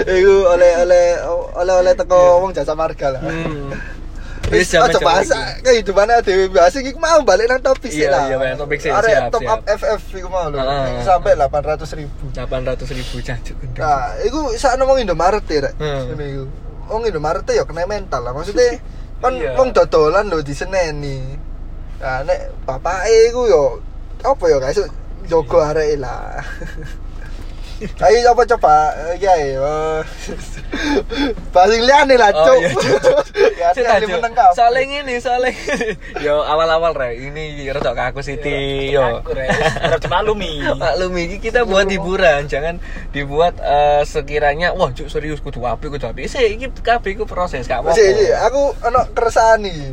Iku 0.08 0.36
oleh 0.48 0.72
oleh 0.88 1.06
oleh 1.52 1.76
oleh 1.84 1.94
teko 2.00 2.48
wong 2.48 2.56
jasa 2.56 2.80
marga 2.80 3.20
lah. 3.20 3.22
Wis 4.48 4.72
aja 4.72 4.88
jaman 4.88 5.04
bahas 5.04 5.28
iki. 5.28 5.60
kehidupan 5.60 6.08
dhewe 6.24 6.46
bahas 6.48 6.74
iki 6.80 6.96
mau 6.96 7.20
balik 7.28 7.52
nang 7.52 7.60
topik 7.60 7.92
sih 7.92 8.08
Iya, 8.08 8.16
lah. 8.16 8.24
iya, 8.32 8.36
balik 8.40 8.56
topik 8.64 8.80
sih, 8.80 8.92
Arek 8.92 9.28
top 9.28 9.44
up 9.44 9.62
FF 9.68 10.02
iku 10.16 10.28
mau 10.32 10.48
lho. 10.48 10.58
Sampai 11.04 11.36
ah. 11.36 11.52
800 11.52 12.00
ribu. 12.00 12.24
800 12.32 12.88
ribu 12.96 13.16
jancuk 13.20 13.56
gendeng. 13.60 13.84
Nah, 13.84 14.16
iku 14.24 14.56
sak 14.56 14.80
ngomong 14.80 15.04
Indomaret 15.04 15.44
ya, 15.52 15.68
Rek. 15.68 15.74
Hmm. 15.76 16.02
Ngene 16.16 16.26
iku. 16.32 16.46
Wong 16.88 17.02
Indomaret 17.04 17.44
ya 17.52 17.68
kena 17.68 17.84
mental 17.84 18.24
lah. 18.24 18.32
Maksudnya 18.32 18.80
kan 19.24 19.34
Iya. 19.36 19.58
wong 19.60 19.76
dodolan 19.76 20.32
lho 20.32 20.40
diseneni. 20.40 21.36
Nah, 22.00 22.24
nek 22.24 22.54
bapake 22.64 23.34
iku 23.34 23.52
yo 23.52 23.64
apa 24.24 24.44
ya 24.48 24.58
guys 24.64 24.80
jogo 25.28 25.60
arek 25.60 26.00
lah. 26.00 26.40
Ayo 27.78 28.34
coba 28.34 28.42
coba 28.58 28.76
eh, 29.14 30.02
Paling 31.54 31.82
liane 31.86 32.18
lah, 32.18 32.34
Oh, 32.34 32.58
Iya. 33.74 33.98
Ya, 33.98 34.08
meneng. 34.08 34.34
Soalnya 34.54 34.82
ngene, 34.88 35.16
soalnya 35.20 35.52
yo 36.22 36.46
awal-awal 36.46 36.94
re, 36.94 37.18
ini 37.18 37.68
rada 37.68 37.92
kaku 37.92 38.22
Siti 38.22 38.92
yo. 38.94 39.20
Aku 39.26 39.34
rek, 39.34 39.50
harus 39.52 40.00
dimaklumi. 40.00 40.64
Maklum 40.82 41.14
iki 41.18 41.38
kita 41.42 41.66
buat 41.66 41.90
hiburan, 41.90 42.46
jangan 42.46 42.78
dibuat 43.12 43.58
eh, 43.60 44.06
sekiranya 44.06 44.72
wah 44.72 44.94
cuk 44.94 45.10
serius 45.10 45.42
kudu 45.42 45.64
apik 45.64 45.92
kudu 45.92 46.08
apik. 46.08 46.30
Sih 46.30 46.56
iki 46.56 46.72
kabeh 46.80 47.18
iku 47.18 47.26
proses 47.26 47.66
gak 47.66 47.84
apa-apa. 47.84 47.98
Aku 48.48 48.62
ono 48.86 49.02
keresahan 49.12 49.64
iki. 49.66 49.88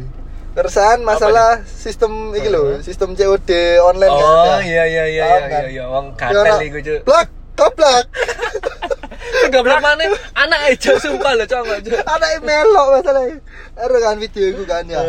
Keresahan 0.54 1.02
masalah 1.02 1.66
sistem 1.66 2.30
iki 2.30 2.46
lho, 2.46 2.78
sistem 2.78 3.18
COD 3.18 3.50
online 3.82 4.14
kan. 4.14 4.22
Oh 4.22 4.58
Ya. 4.62 4.62
iya 4.62 4.84
iya 4.86 5.04
iya 5.04 5.04
iya 5.10 5.26
kan? 5.50 5.62
iya 5.66 5.70
iya 5.70 5.84
wong 5.90 6.14
ono, 6.14 6.54
iku 6.62 6.78
cuk. 6.78 7.00
Blak, 7.02 7.26
goblok. 7.58 8.06
Goblok 9.52 9.80
maneh 9.80 10.08
anak 10.34 10.60
aja 10.72 10.96
sumpah 10.98 11.32
lho 11.36 11.44
cok 11.44 11.62
cuk. 11.84 12.00
Anake 12.04 12.38
melok 12.42 12.86
masalahnya. 12.98 13.36
Ero 13.78 13.96
kan 14.00 14.16
video 14.20 14.44
iku 14.52 14.64
kan 14.64 14.84
ya. 14.88 15.00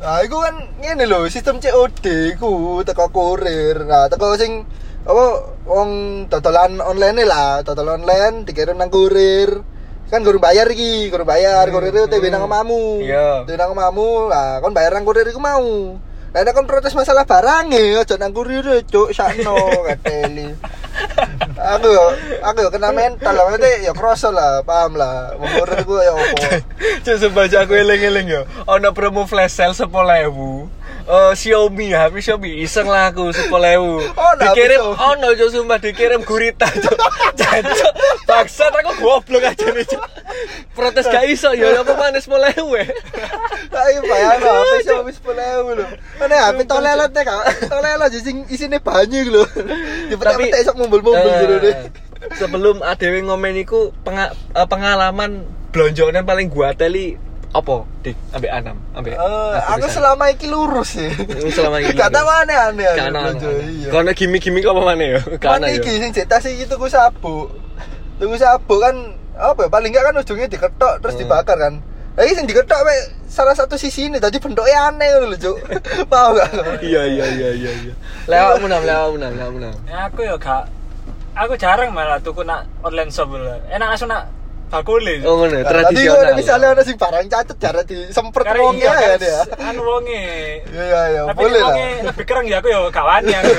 Nah, 0.00 0.24
iku 0.24 0.40
kan 0.40 0.56
ngene 0.80 1.04
lho, 1.04 1.28
sistem 1.28 1.60
COD 1.60 2.36
iku 2.36 2.80
teko 2.88 3.12
kurir. 3.12 3.84
Nah, 3.84 4.08
teko 4.08 4.32
sing 4.40 4.64
apa 5.04 5.24
wong 5.68 5.90
dodolan 6.28 6.80
online 6.80 7.24
lah, 7.28 7.60
dodol 7.60 8.00
online 8.00 8.48
dikirim 8.48 8.80
nang 8.80 8.88
kurir. 8.88 9.60
Kan 10.10 10.26
guru 10.26 10.42
bayar 10.42 10.66
iki, 10.66 11.06
guru 11.06 11.22
bayar, 11.22 11.70
Hmm, 11.70 11.74
kurir 11.76 11.94
itu 11.94 12.08
TB 12.10 12.34
nang 12.34 12.42
hmm. 12.42 12.50
omamu. 12.50 12.84
Iya. 12.98 13.46
TB 13.46 13.54
nang 13.54 13.70
omamu, 13.76 14.26
lah 14.26 14.58
kon 14.58 14.74
bayar 14.74 14.96
nang 14.96 15.06
kurir 15.06 15.28
iku 15.28 15.38
mau. 15.38 16.00
Lah 16.32 16.40
nek 16.42 16.54
kon 16.56 16.66
protes 16.66 16.96
masalah 16.96 17.28
barang 17.28 17.70
e, 17.70 18.00
aja 18.00 18.16
nang 18.18 18.32
kurir 18.34 18.82
cuk, 18.88 19.12
sakno 19.12 19.54
kateli. 19.86 20.50
Aku 21.60 21.90
aku 22.40 22.60
kena 22.72 22.90
mental 22.90 23.36
lah, 23.36 23.44
maksudnya 23.48 23.70
ya 23.84 23.92
kroso 23.92 24.32
lah, 24.32 24.64
paham 24.64 24.96
lah. 24.96 25.36
Kurir 25.36 25.84
iku 25.84 26.00
ya 26.00 26.12
opo. 26.16 26.36
Sumpah 27.04 27.44
Cuk, 27.50 27.60
aku 27.68 27.72
eling-eling 27.76 28.26
yo. 28.32 28.42
Ono 28.64 28.90
promo 28.96 29.28
flash 29.28 29.54
sale 29.60 29.76
10.000. 29.76 30.79
Eh 31.06 31.32
Xiaomi, 31.32 31.90
HP 31.90 32.14
Xiaomi 32.20 32.50
iseng 32.60 32.86
lah 32.86 33.08
aku 33.08 33.30
10.000. 33.30 33.48
Ono 33.50 34.00
HP 34.04 34.40
dikirim 34.42 34.80
Xiaomi. 34.80 35.00
ono 35.00 35.26
Cuk 35.32 35.48
sumpah 35.50 35.78
dikirim 35.78 36.20
gurita 36.22 36.66
Cuk. 36.66 36.98
Jancuk. 37.40 37.92
Bangsat 38.24 38.72
aku 38.74 38.92
goblok 38.98 39.42
aja 39.42 39.66
nih 39.68 39.84
Cuk. 39.84 40.02
Protes 40.72 41.06
gak 41.06 41.26
iso 41.26 41.50
yo 41.52 41.70
apa 41.72 41.92
maneh 41.94 42.20
10.000 42.20 42.62
we. 42.66 42.82
Tapi 43.68 43.92
bayar 44.02 44.38
lah, 44.38 44.54
HP 44.60 44.74
Xiaomi 44.84 45.12
sepuluh 45.12 45.42
ewu 45.42 45.70
lho. 45.76 45.86
Mana 46.16 46.34
HP 46.46 46.58
tolelet 46.64 47.10
ya 47.10 47.22
kak? 47.22 47.42
Tolelet 47.72 48.00
aja 48.00 48.18
sing 48.18 48.36
isinya 48.46 48.78
banyak 48.78 49.26
lho. 49.26 49.44
Dipetek-petek 50.08 50.62
sok 50.64 50.76
mumbul-mumbul 50.78 51.26
eh, 51.26 51.38
gitu 51.40 51.56
deh. 51.58 51.74
Sebelum 52.36 52.84
adewe 52.84 53.24
ngomen 53.24 53.56
iku 53.58 53.90
penga- 54.02 54.36
eh, 54.52 54.66
pengalaman 54.68 55.42
blonjonan 55.70 56.22
paling 56.22 56.50
gua 56.50 56.74
teli 56.74 57.14
apa 57.50 57.74
dik 58.00 58.14
ambek 58.30 58.46
anam 58.48 58.76
ambek 58.92 59.12
Eh, 59.12 59.56
aku 59.68 59.86
selama 59.86 60.30
iki 60.30 60.46
lurus 60.46 60.94
sih. 60.94 61.10
selama 61.50 61.78
ini 61.78 61.90
Gak 61.92 62.08
tau 62.08 62.22
aneh-aneh 62.22 62.86
aku 62.86 62.98
Karena 63.00 63.18
belanja, 63.26 63.48
iya. 63.60 63.88
karena 63.90 64.10
gimmick-gimmick 64.14 64.64
apa 64.64 64.80
mana 64.80 65.02
ya? 65.04 65.20
Kan 65.34 65.58
Karena 65.58 65.66
ya. 65.66 65.76
iki 65.76 65.90
sing 65.98 66.10
cetas 66.10 66.46
iki 66.46 66.64
tuku 66.64 66.86
sabuk. 66.86 67.50
Tuku 68.16 68.34
sabuk 68.34 68.78
kan 68.78 68.94
apa 69.34 69.60
ya 69.60 69.68
paling 69.68 69.90
enggak 69.90 70.04
kan 70.04 70.14
ujungnya 70.16 70.46
diketok 70.46 70.94
terus 71.00 71.14
Hmm. 71.14 71.22
dibakar 71.26 71.56
kan. 71.56 71.74
Iki 72.14 72.32
sing 72.32 72.46
diketok 72.46 72.80
mek 72.80 72.98
salah 73.26 73.54
satu 73.54 73.74
sisi 73.74 74.06
ini 74.06 74.18
tadi 74.18 74.38
bentuknya 74.38 74.86
aneh 74.86 75.10
lho, 75.16 75.34
Cuk. 75.34 75.56
Paham 76.10 76.34
gak? 76.36 76.50
Iya 76.80 77.02
iya 77.04 77.24
iya 77.30 77.48
iya 77.50 77.70
iya. 77.80 77.92
Lewatmu 78.26 78.66
nam, 78.66 78.82
lewatmu 78.82 79.16
nam, 79.16 79.32
lewatmu 79.32 79.58
nam. 79.60 79.74
Ya, 79.86 80.06
aku 80.06 80.22
ya 80.22 80.34
gak 80.36 80.70
aku 81.32 81.54
jarang 81.56 81.90
malah 81.90 82.18
tuku 82.18 82.42
nak 82.42 82.62
online 82.80 83.10
shop 83.10 83.26
lho. 83.28 83.58
Enak 83.66 83.90
langsung 83.90 84.06
nak 84.06 84.30
bakule. 84.70 85.14
Oh 85.22 85.34
ngono, 85.36 85.56
Tadi 85.56 85.66
tradisional. 85.66 86.14
kalau 86.16 86.32
misalnya 86.32 86.68
ada 86.70 86.82
sing 86.82 86.94
barang 86.94 87.26
cacat 87.26 87.56
jarang 87.58 87.84
disempret 87.84 88.46
wongnya 88.54 88.86
iya 88.86 89.02
ya 89.04 89.16
dia. 89.16 89.40
anu 89.60 89.82
wonge. 89.82 90.22
Iya 90.64 90.84
iya 90.86 91.00
iya, 91.08 91.20
Tapi 91.26 91.36
boleh 91.36 91.58
lah. 91.58 91.66
wonge 91.68 91.88
lebih 92.06 92.24
kereng 92.24 92.46
ya 92.46 92.56
aku 92.56 92.68
ya 92.68 92.78
gak 92.86 93.04
wani 93.04 93.32
aku. 93.34 93.52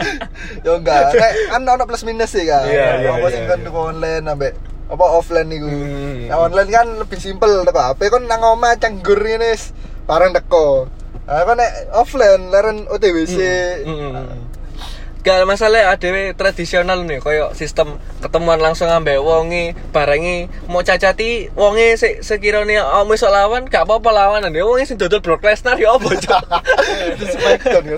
ya 0.64 0.70
enggak 0.72 1.00
nek 1.12 1.32
kan 1.50 1.60
ono 1.64 1.84
plus 1.84 2.02
minus 2.02 2.30
sih 2.30 2.44
kan 2.44 2.64
Iya, 2.64 2.86
iya, 2.98 3.10
apa 3.12 3.18
iya, 3.20 3.28
sing 3.30 3.44
kan 3.44 3.58
iya. 3.58 3.70
online 3.72 4.24
ambek 4.24 4.52
apa 4.84 5.04
offline 5.10 5.48
niku 5.48 5.66
Hmm. 5.66 6.28
nah 6.28 6.38
online 6.40 6.70
kan 6.70 6.86
lebih 6.94 7.18
simpel 7.18 7.64
teko 7.64 7.80
HP 7.82 8.00
kan 8.06 8.22
nang 8.22 8.40
omah 8.42 8.76
canggur 8.76 9.16
ngene 9.18 9.50
wis 9.50 9.72
barang 10.04 10.32
teko 10.32 10.86
nah 11.24 11.40
kan 11.42 11.56
nek 11.56 11.72
offline 11.90 12.48
leren 12.48 12.84
OTWC 12.86 13.36
Hmm, 13.80 13.96
hmm, 13.96 14.12
hmm. 14.12 14.38
Gak 15.24 15.48
masalah 15.48 15.88
adewe 15.88 16.36
tradisional 16.36 17.00
nih 17.08 17.16
koyo 17.16 17.56
sistem 17.56 17.96
ketemuan 18.20 18.60
langsung 18.60 18.92
ambek 18.92 19.24
wonge 19.24 19.72
barengi 19.88 20.52
mau 20.68 20.84
cacati 20.84 21.48
wonge 21.56 21.96
se 21.96 22.20
sekiranya 22.20 23.00
om 23.00 23.08
iso 23.08 23.32
lawan 23.32 23.64
gak 23.64 23.88
apa-apa 23.88 24.12
lawanan. 24.12 24.52
Ya 24.52 24.68
wonge 24.68 24.84
sing 24.84 25.00
dodol 25.00 25.24
Brock 25.24 25.40
Lesnar 25.40 25.80
ya 25.80 25.96
apa 25.96 26.12
cok 26.12 26.44
itu 27.16 27.24
smackdown 27.40 27.96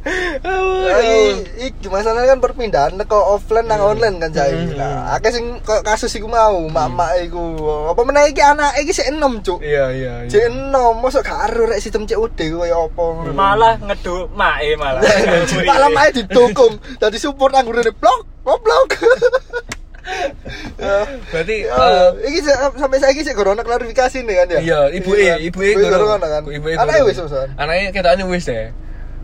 Ya, 0.00 0.96
iki, 1.04 1.20
iki 1.68 1.86
masalahnya 1.92 2.32
kan 2.32 2.40
perpindahan 2.40 2.96
teko 2.96 3.36
offline 3.36 3.68
nang 3.68 3.84
online 3.84 4.16
kan 4.16 4.32
saya. 4.32 4.56
Hmm. 4.56 4.72
Nah, 4.72 5.12
akeh 5.12 5.28
sing 5.28 5.44
kasus 5.84 6.16
iku 6.16 6.24
mau, 6.24 6.56
mak-mak 6.72 7.20
iku. 7.20 7.60
Apa 7.92 8.00
meneh 8.08 8.32
iki 8.32 8.40
anak 8.40 8.80
iki 8.80 8.96
sik 8.96 9.12
enom, 9.12 9.44
Cuk. 9.44 9.60
iya 9.60 9.92
iya 9.92 10.12
iya 10.24 10.30
Cek 10.32 10.48
enom, 10.48 11.04
mosok 11.04 11.20
gak 11.28 11.52
ero 11.52 11.68
rek 11.68 11.84
sistem 11.84 12.08
COD 12.08 12.38
kaya 12.64 12.76
apa 12.80 13.04
malah 13.36 13.76
ngeduk 13.76 14.32
mae 14.32 14.72
malah. 14.80 15.04
Malam 15.68 15.92
aja 15.92 16.10
didukung. 16.16 16.80
Dadi 17.00 17.20
support 17.20 17.52
anggur 17.52 17.76
ini 17.76 17.92
blok, 17.92 18.24
goblok. 18.40 18.96
Ya. 20.80 21.04
berarti 21.30 21.56
Ya, 21.68 21.76
eh, 21.76 22.08
iki 22.32 22.40
sa- 22.40 22.72
sampai 22.72 22.98
saiki 22.98 23.20
sik 23.20 23.36
corona 23.36 23.60
klarifikasi 23.60 24.24
nih 24.24 24.34
kan 24.42 24.46
ya. 24.48 24.60
iya 24.64 24.80
ibu 24.90 25.12
e 25.12 25.28
ibu 25.44 25.60
e 25.60 25.76
corona 25.76 26.26
kan. 26.26 26.42
ibu 26.48 26.66
e 26.66 26.74
Anaknya 26.74 27.04
wis 27.04 27.20
anaknya 27.54 27.92
ketane 27.92 28.24
wis 28.26 28.48
deh 28.48 28.72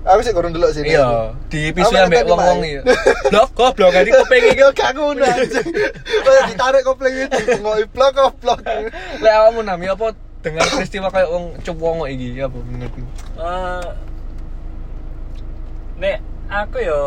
Aku 0.06 0.20
sik 0.22 0.38
gorong 0.38 0.54
delok 0.54 0.70
sini. 0.70 0.94
iya 0.94 1.34
di 1.50 1.74
pisu 1.74 1.90
ambek 1.90 2.30
wong-wong 2.30 2.62
iya 2.62 2.80
blok 3.26 3.50
goblok 3.58 3.90
gak 3.90 4.06
dikuping 4.06 4.54
iki 4.54 4.62
gak 4.70 4.94
ngono 4.94 5.26
anjing. 5.26 5.66
Kayak 6.22 6.42
ditarik 6.54 6.82
kopling 6.86 7.26
itu, 7.26 7.38
ngoki 7.58 7.84
blok 7.90 8.10
goblok. 8.14 8.62
lek 9.18 9.32
awakmu 9.34 9.66
nami 9.66 9.90
apa 9.90 10.14
dengan 10.46 10.62
peristiwa 10.70 11.10
kayak 11.10 11.26
wong 11.26 11.58
cup 11.58 11.76
wong 11.82 12.06
iki 12.06 12.38
apa 12.38 12.54
menurutmu 12.54 13.06
Eh, 13.34 13.86
nek 15.98 16.16
aku 16.46 16.78
yo 16.86 17.02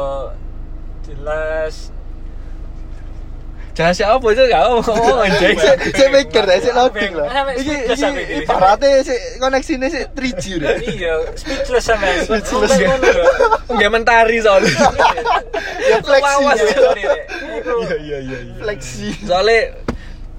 jelas 1.07 1.95
Jangan 3.77 3.93
siapa 3.95 4.25
aja 4.27 4.43
gak 4.49 4.63
ngomong 4.69 5.17
anjing. 5.23 5.57
Sik 5.95 6.09
mikir 6.11 6.43
ya, 6.43 6.57
sik 6.59 6.73
loading 6.75 7.13
lah. 7.15 7.27
Iki 7.55 7.75
iki 7.95 8.05
ini. 8.11 8.23
ibaratnya 8.43 8.89
sik 9.07 9.19
koneksine 9.39 9.88
sik 9.88 10.05
3G 10.17 10.43
lho. 10.59 10.69
iya 10.83 11.13
speechless 11.38 11.85
sama 11.88 12.07
Speechless, 12.27 12.75
ya. 12.75 12.91
Enggak 13.71 13.91
mentari 13.93 14.38
soalnya. 14.43 14.73
Ya 15.79 15.97
fleksi. 16.03 16.43
Iya, 16.43 16.55
ya. 16.99 17.97
iya 18.03 18.17
iya 18.19 18.38
iya. 18.43 18.53
Fleksi. 18.59 19.07
Soalnya 19.23 19.61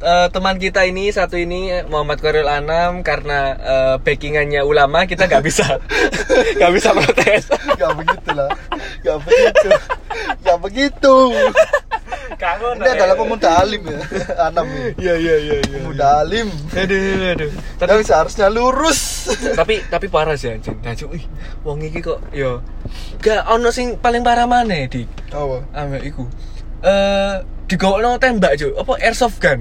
eh, 0.04 0.26
teman 0.32 0.56
kita 0.60 0.84
ini 0.84 1.08
satu 1.08 1.36
ini 1.40 1.72
Muhammad 1.88 2.20
Koril 2.20 2.48
Anam 2.48 3.00
karena 3.00 3.56
eh, 3.56 3.94
backingannya 4.04 4.60
ulama 4.64 5.08
kita 5.08 5.24
nggak 5.28 5.44
bisa 5.44 5.80
nggak 6.60 6.72
bisa 6.76 6.92
protes. 6.92 7.48
Gak 7.78 7.92
begitu 7.96 8.30
lah. 8.36 8.50
Gak 9.00 9.18
begitu. 9.24 9.68
Gak 10.44 10.58
begitu. 10.60 11.16
Gak 12.38 12.52
ngono, 12.62 12.82
Ini 12.82 12.90
adalah 12.94 13.16
pemuda 13.18 13.50
alim 13.58 13.82
ya. 13.86 13.98
Anam 14.50 14.66
ya. 14.70 14.86
Iya 14.98 15.14
iya 15.18 15.34
iya 15.40 15.56
iya. 15.64 15.78
Pemuda 15.82 16.06
alim. 16.22 16.46
Aduh 16.76 17.30
aduh. 17.34 17.50
Tapi 17.78 17.88
Tapi 17.90 18.02
seharusnya 18.06 18.46
lurus. 18.46 19.00
tapi 19.60 19.82
tapi 19.86 20.06
parah 20.06 20.36
sih 20.38 20.50
anjing. 20.54 20.78
Nah, 20.80 20.94
cuy, 20.96 21.22
wong 21.66 21.82
iki 21.84 22.00
kok 22.00 22.18
yo 22.30 22.62
gak 23.20 23.46
ono 23.50 23.68
sing 23.74 23.98
paling 23.98 24.22
parah 24.22 24.46
mana 24.46 24.86
dik. 24.86 25.08
Apa? 25.30 25.62
ambek 25.76 26.02
iku 26.06 26.24
eh 26.80 27.34
digawakno 27.68 28.16
tembak 28.16 28.56
cuk 28.56 28.72
apa 28.74 28.92
airsoft 29.04 29.38
gun 29.38 29.60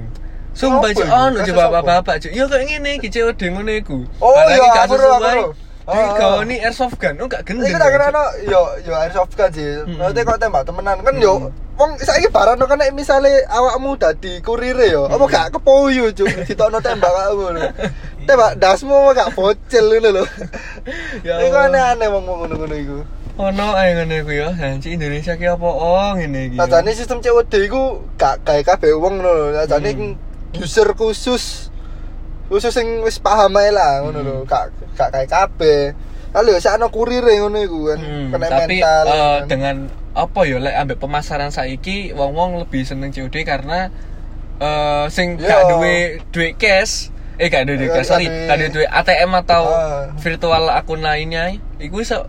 sumpah 0.56 0.90
iku? 0.90 1.04
ono 1.04 1.38
coba 1.44 1.62
apa? 1.62 1.72
bapak-bapak 1.78 2.16
cuk 2.26 2.32
ya 2.32 2.44
kayak 2.48 2.64
ngene 2.66 2.90
iki 2.98 3.08
COD 3.12 3.40
ngono 3.52 3.72
iku 3.76 3.98
Oh, 4.18 4.34
iya, 4.50 4.82
aku 4.82 4.96
ro, 4.98 5.20
aku 5.20 5.28
ro. 5.28 5.52
Digawani 5.90 6.56
airsoft 6.64 6.96
gun 6.98 7.14
oh 7.20 7.28
gak 7.28 7.44
gendeng 7.44 7.70
Ini 7.70 7.78
tak 7.78 7.90
kira 7.92 8.08
yo 8.48 8.60
yo 8.82 8.92
airsoft 8.96 9.34
kan 9.36 9.50
sih. 9.52 9.84
Nanti 9.94 10.24
kok 10.24 10.38
tembak 10.40 10.64
temenan 10.64 10.98
kan 11.04 11.14
yo 11.20 11.52
wong 11.80 11.96
saiki 11.96 12.28
barano 12.28 12.68
kan 12.68 12.76
nek 12.76 12.92
misale 12.92 13.40
awakmu 13.48 13.96
dadi 13.96 14.44
kurire 14.44 14.92
yo, 14.92 15.08
apa 15.08 15.24
gak 15.24 15.48
kepoyo 15.56 16.12
cuk 16.12 16.28
ditokno 16.44 16.76
tembak 16.84 17.32
ngono. 17.32 17.72
Tembak 18.28 18.60
dasmu 18.60 19.16
gak 19.16 19.32
bocil 19.32 19.84
ngono 19.88 20.20
lho. 20.20 20.24
Ya 21.24 21.40
Iku 21.40 21.56
aneh-aneh 21.56 22.08
wong 22.12 22.28
ngono-ngono 22.28 22.76
iku. 22.76 22.98
Ono 23.40 23.72
ae 23.72 23.96
ngene 23.96 24.20
iku 24.20 24.32
ya. 24.36 24.52
Janji 24.52 24.92
Indonesia 25.00 25.32
ki 25.40 25.48
apa 25.48 25.64
oh 25.64 26.12
ngene 26.20 26.52
iki. 26.52 26.56
ya. 26.60 26.68
Sajane 26.68 26.92
sistem 26.92 27.24
COD 27.24 27.52
iku 27.64 28.04
gak 28.20 28.44
gawe 28.44 28.60
kabeh 28.60 28.92
wong 29.00 29.24
ngono 29.24 29.30
lho. 29.32 29.46
Sajane 29.64 29.90
Hmm. 29.96 30.60
user 30.60 30.92
khusus 30.98 31.70
khusus 32.50 32.74
sing 32.74 33.06
wis 33.06 33.22
paham 33.22 33.56
ae 33.56 33.72
lah 33.72 34.04
ngono 34.04 34.20
lho. 34.20 34.36
Gak 34.44 34.68
gak 35.00 35.16
gawe 35.16 35.24
kabeh. 35.24 35.96
Lalu 36.30 36.48
ya 36.52 36.60
sakno 36.62 36.88
kurire 36.88 37.34
ngono 37.36 37.58
iku 37.58 37.78
kan. 37.86 37.98
Hmm, 37.98 38.26
Kena 38.30 38.46
tapi 38.48 38.76
mental. 38.78 39.04
kan. 39.04 39.40
dengan 39.46 39.76
apa 40.10 40.40
ya 40.42 40.58
lek 40.58 40.74
ambek 40.76 40.98
pemasaran 40.98 41.48
saiki 41.48 42.10
wong-wong 42.12 42.58
lebih 42.58 42.82
seneng 42.82 43.10
COD 43.10 43.36
karena 43.42 43.90
eh 44.58 45.04
sing 45.08 45.34
Yo. 45.34 45.46
gak 45.46 45.62
duwe 45.70 45.96
duwe 46.28 46.48
cash 46.52 47.08
eh 47.36 47.46
gak 47.46 47.64
duwe 47.64 47.78
duwe 47.78 47.88
Gak 47.88 47.96
cash 47.96 48.10
sorry 48.10 48.26
gak 48.26 48.56
duwe 48.58 48.70
duwe 48.70 48.86
ATM 48.86 49.30
atau 49.36 49.62
Ah. 49.66 50.10
virtual 50.16 50.68
akun 50.68 51.00
lainnya 51.00 51.48
iku 51.78 51.98
iso 51.98 52.26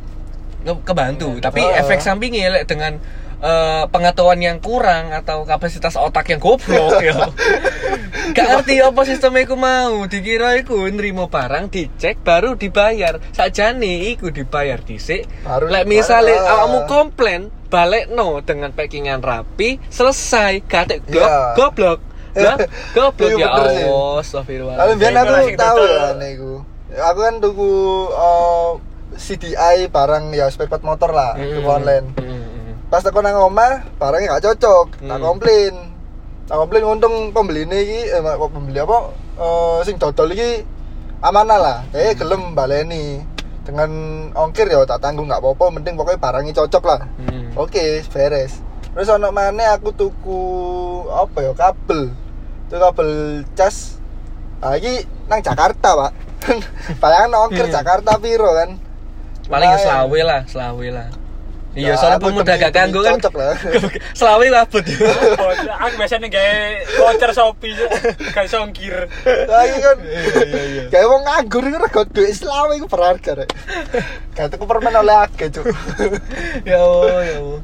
nge- 0.62 0.81
kebantu 0.81 1.38
tapi 1.38 1.60
Ah. 1.60 1.81
efek 1.81 2.00
sampingnya 2.00 2.50
lek 2.51 2.65
dengan 2.65 3.01
eh, 3.41 3.84
pengetahuan 3.88 4.38
yang 4.38 4.58
kurang 4.58 5.10
atau 5.10 5.41
kapasitas 5.43 5.98
otak 5.98 6.29
yang 6.29 6.38
goblok 6.38 7.01
ya 7.01 7.17
gak 8.31 8.47
ngerti 8.50 8.75
apa 8.79 9.01
sistemnya 9.03 9.41
iku 9.41 9.55
mau 9.55 10.05
dikira 10.05 10.55
iku 10.55 10.85
nrimo 10.85 11.27
barang 11.27 11.67
dicek 11.67 12.19
baru 12.19 12.53
dibayar 12.53 13.19
sajane 13.29 14.09
iku 14.09 14.29
dibayar 14.29 14.79
dhisik 14.79 15.27
Baru 15.41 15.67
lek 15.67 15.83
misale 15.83 16.33
awakmu 16.33 16.85
komplain 16.85 17.41
balik 17.67 18.07
no 18.07 18.39
dengan 18.39 18.71
packingan 18.71 19.19
rapi 19.19 19.79
selesai 19.85 20.63
gak 20.63 20.81
ada 20.83 20.95
go- 21.01 21.19
Iya. 21.19 21.39
goblok 21.53 22.00
lah 22.38 22.57
goblok 22.91 23.29
Iya, 23.29 23.38
ya. 23.38 23.50
Allah 23.50 24.19
astagfirullah 24.19 24.75
biar 24.93 25.11
Iku 25.13 25.31
aku 25.33 25.51
tahu 25.53 25.81
niku. 26.17 26.53
Aku 26.91 27.19
kan 27.21 27.35
tuku 27.38 27.71
eh, 28.09 28.69
CDI 29.13 29.88
barang 29.88 30.31
ya 30.31 30.47
spare 30.47 30.67
part 30.67 30.79
motor 30.81 31.11
lah, 31.11 31.35
Mm, 31.35 31.59
online. 31.61 32.07
mm, 32.15 32.23
mm. 32.23 32.73
Pas 32.88 33.00
aku 33.01 33.19
nang 33.19 33.35
omah, 33.41 33.83
barangnya 33.95 34.35
gak 34.35 34.43
cocok, 34.45 34.88
tak 34.97 35.11
Hmm. 35.11 35.19
komplain. 35.21 35.73
Tak 36.51 36.60
komplain 36.60 36.84
untung 36.86 37.31
pembeli 37.31 37.63
ini 37.63 37.77
iki 37.79 38.00
eh 38.10 38.20
mak- 38.20 38.36
kok 38.36 38.51
pembeli 38.51 38.75
apa 38.75 38.98
eh, 39.39 39.77
sing 39.81 39.96
dodol 39.96 40.27
iki 40.29 40.67
amanah 41.22 41.55
lah. 41.58 41.77
Eh 41.91 42.12
gelem 42.12 42.51
baleni. 42.51 43.24
Dengan 43.62 43.88
ongkir 44.34 44.67
ya 44.67 44.84
tak 44.84 45.00
tanggung 45.00 45.29
nggak 45.29 45.39
apa-apa, 45.39 45.79
penting 45.79 45.96
pokoknya 45.96 46.20
barangnya 46.20 46.53
cocok 46.58 46.84
lah. 46.84 47.00
Hmm. 47.15 47.55
Oke, 47.55 48.03
beres. 48.03 48.60
Terus 48.91 49.08
ono 49.08 49.31
mana 49.31 49.77
aku 49.77 49.93
tuku 49.93 50.41
apa 51.08 51.39
ya 51.39 51.51
kabel. 51.53 52.12
Itu 52.67 52.75
kabel 52.75 53.10
cas. 53.53 54.01
Ah 54.60 54.75
iki 54.75 55.08
nang 55.25 55.39
Jakarta, 55.39 55.96
Pak. 55.96 56.12
Bayangin 57.01 57.38
ongkir 57.38 57.65
Iya. 57.65 57.79
Jakarta 57.79 58.20
piro 58.20 58.51
kan? 58.51 58.75
paling 59.41 59.67
selawe 59.77 60.20
lah 60.24 60.41
selawe 60.48 60.88
lah 60.89 61.08
iya 61.71 61.93
Ya, 61.93 61.93
soalnya 61.95 62.19
pemuda 62.19 62.53
gak 62.55 62.73
ganggu 62.75 62.99
kan 62.99 63.15
cocok 63.15 63.33
lah. 63.33 63.55
selawe 64.19 64.43
abot 64.59 64.83
aku 65.83 65.93
biasanya 65.95 66.27
gawe 66.27 66.55
voucher 66.99 67.31
Shopee 67.31 67.75
gak 68.31 68.43
iso 68.43 68.59
ongkir 68.59 69.07
Lagi 69.23 69.77
kan. 69.79 69.97
Iya, 70.03 70.61
iya. 70.67 70.83
Kayak 70.91 71.07
wong 71.07 71.23
nganggur 71.23 71.63
iku 71.63 71.77
rego 71.79 72.01
duit 72.05 72.35
selawe 72.35 72.75
iku 72.75 72.87
berharga 72.87 73.31
rek. 73.39 73.49
Kayak 74.33 74.49
tuku 74.51 74.65
permen 74.67 74.91
oleh 74.93 75.15
akeh, 75.21 75.47
Cuk. 75.47 75.63
ya 76.69 76.77
Allah 76.77 77.21
ya 77.23 77.35
Allah 77.39 77.61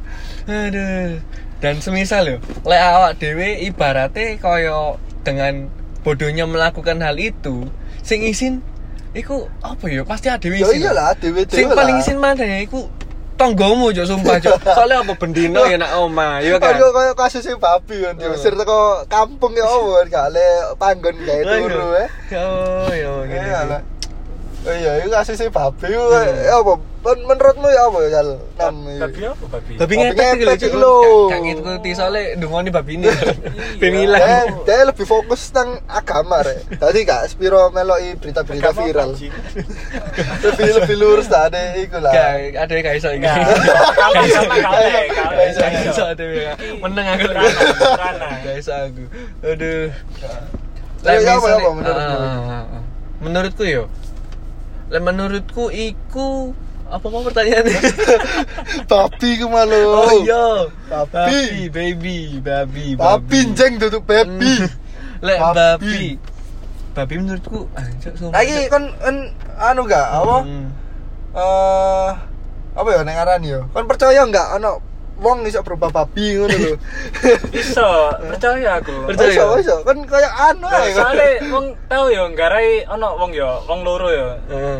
aduh 0.48 1.20
dan 1.60 1.76
semisal 1.82 2.24
yo 2.24 2.38
lek 2.64 2.80
awak 2.80 3.20
dhewe 3.20 3.60
ibaratnya 3.60 4.40
kaya 4.40 4.96
dengan 5.28 5.68
bodohnya 6.00 6.48
melakukan 6.48 7.04
hal 7.04 7.20
itu 7.20 7.68
sing 8.00 8.24
isin 8.24 8.64
iku 9.12 9.52
apa 9.60 9.92
ya 9.92 10.08
pasti 10.08 10.32
ada 10.32 10.48
Ya 10.48 10.64
isin 10.64 10.80
iyalah, 10.80 11.12
dhewe-dhewe 11.20 11.52
sing 11.52 11.68
paling 11.68 12.00
lah. 12.00 12.04
isin 12.06 12.16
mana 12.16 12.40
ya 12.40 12.64
iku 12.64 12.88
tonggomu 13.38 13.94
jo 13.94 14.04
sumpah 14.04 14.42
jo 14.42 14.52
soalnya 14.76 15.06
apa 15.06 15.14
bendino 15.16 15.62
ya 15.64 15.78
nak 15.78 15.94
oma 16.02 16.42
ya 16.42 16.58
kan? 16.58 16.74
Kaya 16.74 16.90
kaya 16.92 17.12
kasus 17.14 17.46
sing 17.46 17.62
babi 17.62 18.02
kan 18.02 18.18
diusir 18.18 18.58
teko 18.58 19.06
kampung 19.06 19.54
ya 19.54 19.64
apa 19.64 20.10
gak 20.10 20.28
le 20.34 20.48
panggon 20.82 21.16
gawe 21.22 21.42
Lah, 21.46 21.58
turu 21.62 21.88
iya. 21.94 22.02
eh. 22.02 22.10
ya 22.34 22.42
Allah 22.44 23.80
ya 23.80 23.97
Oh 24.68 24.76
iya, 24.76 24.92
itu 25.00 25.10
kasus 25.10 25.36
sing 25.36 25.48
babi 25.48 25.88
Hmm. 25.88 26.12
ya 26.44 26.60
apa? 26.60 26.74
Men- 26.98 27.24
Menurutmu 27.24 27.68
ya 27.68 27.88
apa 27.88 27.98
ya? 28.04 28.20
Nam. 28.20 28.76
babi 29.00 29.22
apa 29.24 29.46
babi 29.48 29.72
babi 29.76 29.94
ngepet 29.96 30.36
iki 30.60 30.68
lho. 30.70 30.96
Gak- 31.00 31.30
gak 31.30 31.42
ngikuti 31.42 31.90
soalnya 31.94 32.36
dungoni 32.36 32.68
babi 32.68 32.92
ini 32.96 33.08
ben 33.80 33.92
Dia, 33.94 34.04
ilang 34.04 34.20
dia 34.62 34.84
lebih 34.84 35.06
fokus 35.06 35.48
tentang 35.48 35.80
agama 35.88 36.44
rek. 36.44 36.68
Tadi 36.76 37.00
gak 37.02 37.32
Spiro 37.32 37.72
meloki 37.72 38.12
berita-berita 38.18 38.76
viral. 38.76 39.16
lebih 40.46 40.70
lebih 40.76 40.96
lurus 40.98 41.28
tadi 41.28 41.64
iku 41.80 41.98
lah. 41.98 42.12
Gak, 42.12 42.60
ada 42.60 42.74
gak 42.76 42.96
iso 42.98 43.10
iki. 43.10 43.24
Gak. 43.24 43.38
Gak 43.40 44.24
iso. 44.26 44.42
Gak 45.64 45.72
iso, 45.88 46.04
ada 46.04 46.24
yang 46.26 46.60
menang 46.78 47.08
aku. 47.08 47.28
Gak 48.44 48.56
iso 48.58 48.74
aku. 48.76 49.04
Aduh. 49.46 49.88
Lah, 50.98 51.14
ya 51.14 51.34
menurutmu? 51.40 51.82
Ah, 51.86 51.96
ah, 51.96 52.66
ah. 52.68 52.84
Menurutku 53.18 53.64
yo. 53.64 53.88
Lah 54.88 55.02
menurutku 55.04 55.68
iku 55.68 56.56
apa 56.88 57.06
mau 57.12 57.20
pertanyaannya? 57.20 57.80
Babi 58.92 59.30
ku 59.44 59.46
malu. 59.52 59.82
Oh 59.92 60.12
iya. 60.24 60.72
Babi. 60.88 61.68
baby, 61.68 62.40
babi, 62.40 62.96
Babi 62.96 63.40
jeng 63.52 63.76
tutup 63.76 64.08
babi. 64.08 64.64
Hmm. 64.64 64.72
Lek 65.28 65.40
Babi. 65.40 66.16
babi. 66.96 67.14
Menurutku 67.20 67.68
anjir 67.76 68.16
sumpah. 68.16 68.40
Lagi 68.40 68.72
kan 68.72 68.84
kan 69.04 69.16
anu 69.60 69.84
gak 69.84 70.08
apa? 70.08 70.38
Hmm. 70.48 70.68
Eh 71.36 72.10
apa 72.78 72.90
ya 72.94 73.02
ning 73.04 73.18
arani 73.20 73.48
yo? 73.52 73.62
Kan 73.76 73.84
percaya 73.90 74.24
enggak 74.24 74.48
ana 74.56 74.80
wong 75.18 75.50
iso 75.50 75.66
berubah 75.66 75.90
babi 75.90 76.38
ngono 76.38 76.56
lho. 76.56 76.74
Iso, 77.62 77.88
percaya 78.22 78.78
aku. 78.82 79.10
Percaya. 79.10 79.34
Iso, 79.34 79.46
iso. 79.60 79.76
Kan 79.82 80.06
kayak 80.06 80.34
anu 80.54 80.68
ae. 80.70 80.94
soalnya 80.94 81.30
wong 81.50 81.66
tau 81.90 82.06
ya 82.10 82.24
nggarai 82.30 82.86
ono 82.86 83.18
wong 83.18 83.32
ya, 83.34 83.62
wong 83.66 83.82
loro 83.82 84.10
ya. 84.14 84.30
Heeh. 84.50 84.80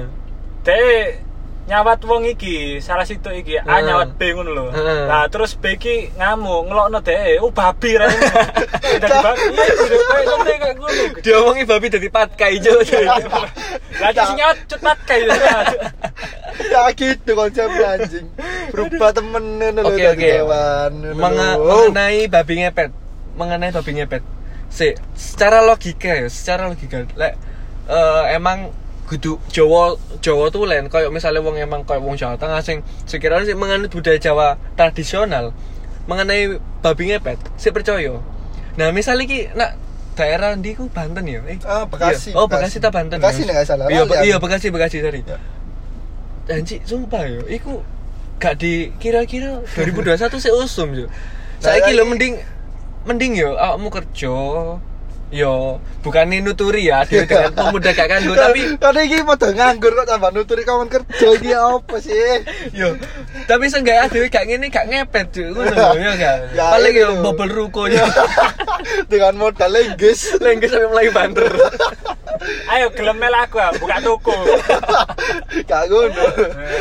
Dek 0.62 1.27
nyawat 1.68 2.00
wong 2.08 2.24
iki, 2.24 2.80
salah 2.80 3.04
situ 3.04 3.28
iki, 3.36 3.60
A 3.60 3.84
nyawat 3.84 4.16
B 4.16 4.32
ngono 4.32 4.52
lho. 4.56 4.66
Nah, 4.72 5.28
terus 5.28 5.60
B 5.60 5.76
iki 5.76 6.08
ngamuk, 6.16 6.72
ngelokno 6.72 7.04
dek, 7.04 7.44
oh 7.44 7.52
babi 7.52 8.00
ra. 8.00 8.08
Dadi 9.04 9.18
babi, 9.20 9.46
iya 9.52 9.68
kudu 9.76 9.98
kayak 10.00 10.26
ngono 10.32 10.44
kayak 10.48 10.76
ngono. 10.80 11.04
Diomongi 11.20 11.64
babi 11.68 11.88
dari 11.92 12.10
patkai 12.10 12.54
jo. 12.64 12.80
Lah 14.00 14.10
sing 14.16 14.38
nyawat 14.40 14.58
cut 14.72 14.80
patkai 14.80 15.20
ya. 15.28 15.60
Ya 16.72 16.82
gitu 16.96 17.32
konsepnya 17.36 17.88
anjing. 18.00 18.28
Berubah 18.72 19.12
temen 19.12 19.44
ngono 19.60 19.92
dadi 19.92 20.24
hewan. 20.24 20.92
lho. 21.04 21.20
mengenai 21.20 22.32
babi 22.32 22.54
ngepet, 22.64 22.92
mengenai 23.36 23.76
babi 23.76 23.92
ngepet. 24.00 24.24
Si, 24.72 24.96
secara 25.16 25.64
logika 25.64 26.12
ya, 26.12 26.28
secara 26.32 26.68
logika, 26.72 27.04
lek 27.16 27.40
eh, 27.88 28.24
emang 28.36 28.72
kudu 29.08 29.40
Jawa 29.48 29.96
Jawa 30.20 30.52
tuh 30.52 30.68
lain 30.68 30.92
kayak 30.92 31.10
misalnya 31.16 31.40
wong 31.40 31.56
emang 31.56 31.82
kayak 31.88 32.04
wong 32.04 32.20
Jawa 32.20 32.36
Tengah 32.36 32.60
sing 32.60 32.84
sekiranya 33.08 33.48
sih 33.48 33.56
menganut 33.56 33.88
budaya 33.88 34.20
Jawa 34.20 34.60
tradisional 34.76 35.56
mengenai 36.08 36.56
babi 36.80 37.12
ngepet, 37.12 37.36
si 37.60 37.68
percaya. 37.68 38.16
Nah, 38.80 38.96
misalnya 38.96 39.28
ki 39.28 39.52
nak 39.60 39.76
daerah 40.16 40.56
ndi 40.56 40.72
ku 40.72 40.88
Banten 40.88 41.28
ya? 41.28 41.44
Eh, 41.44 41.60
Ah, 41.68 41.84
Bekasi, 41.84 42.32
iya. 42.32 42.40
Oh, 42.40 42.48
Bekasi. 42.48 42.80
Bekasi 42.80 42.84
ta 42.84 42.90
Banten. 42.96 43.20
Bekasi 43.20 43.44
ya? 43.44 43.48
nek 43.52 43.56
gak 43.60 43.68
salah. 43.68 43.86
Iya, 43.92 44.02
aku. 44.08 44.14
iya 44.24 44.36
Bekasi, 44.40 44.68
Bekasi 44.72 44.98
sorry. 45.04 45.22
Ya. 45.28 45.38
Anji, 46.48 46.80
sumpah 46.88 47.28
yo, 47.28 47.44
iku 47.52 47.84
gak 48.40 48.56
di 48.56 48.96
kira-kira 49.04 49.60
2021 49.76 50.40
sih 50.40 50.52
usum 50.56 50.96
yo. 50.96 51.08
Saiki 51.64 51.92
Lah, 51.92 52.08
lo 52.08 52.16
mending 52.16 52.40
mending 53.04 53.34
yo 53.36 53.60
awakmu 53.60 53.92
kerja 53.92 54.32
yo 55.28 55.84
bukan 56.08 56.32
nuturi 56.40 56.88
ya 56.88 57.04
dhewe 57.04 57.28
dengan 57.28 57.52
pemuda 57.52 57.92
gak 57.92 58.08
kanggo 58.08 58.32
tapi 58.32 58.64
kan 58.80 58.96
iki 58.96 59.28
padha 59.28 59.52
nganggur 59.52 59.92
kok 59.92 60.08
tambah 60.08 60.32
nuturi 60.32 60.64
kawan 60.64 60.88
kerja 60.88 61.28
iki 61.36 61.52
apa 61.52 61.96
sih? 62.00 62.48
yo 62.80 62.96
tapi 63.44 63.68
seenggaknya 63.68 64.08
dhewe 64.08 64.32
gak 64.32 64.48
ngene 64.48 64.72
gak 64.72 64.88
ngepet 64.88 65.28
yo 65.36 65.52
ngono 65.52 65.76
lho 65.76 66.00
ya 66.00 66.12
gak. 66.16 66.36
Ya, 66.56 66.66
Paling 66.72 66.96
yo 66.96 67.10
itu. 67.12 67.24
bobol 67.28 67.50
ruko 67.52 67.92
yo. 67.92 68.08
Dengan 69.12 69.36
modal 69.36 69.72
lenggis. 69.74 70.40
Lengke 70.40 70.72
sampai 70.72 70.88
mulai 70.88 71.12
banter. 71.12 71.52
Ayo 72.70 72.94
gelem 72.94 73.18
mel 73.18 73.34
aku, 73.34 73.58
ah, 73.60 73.74
buka 73.76 73.98
toko. 74.00 74.36
Gak 75.68 75.84
ngono. 75.92 76.24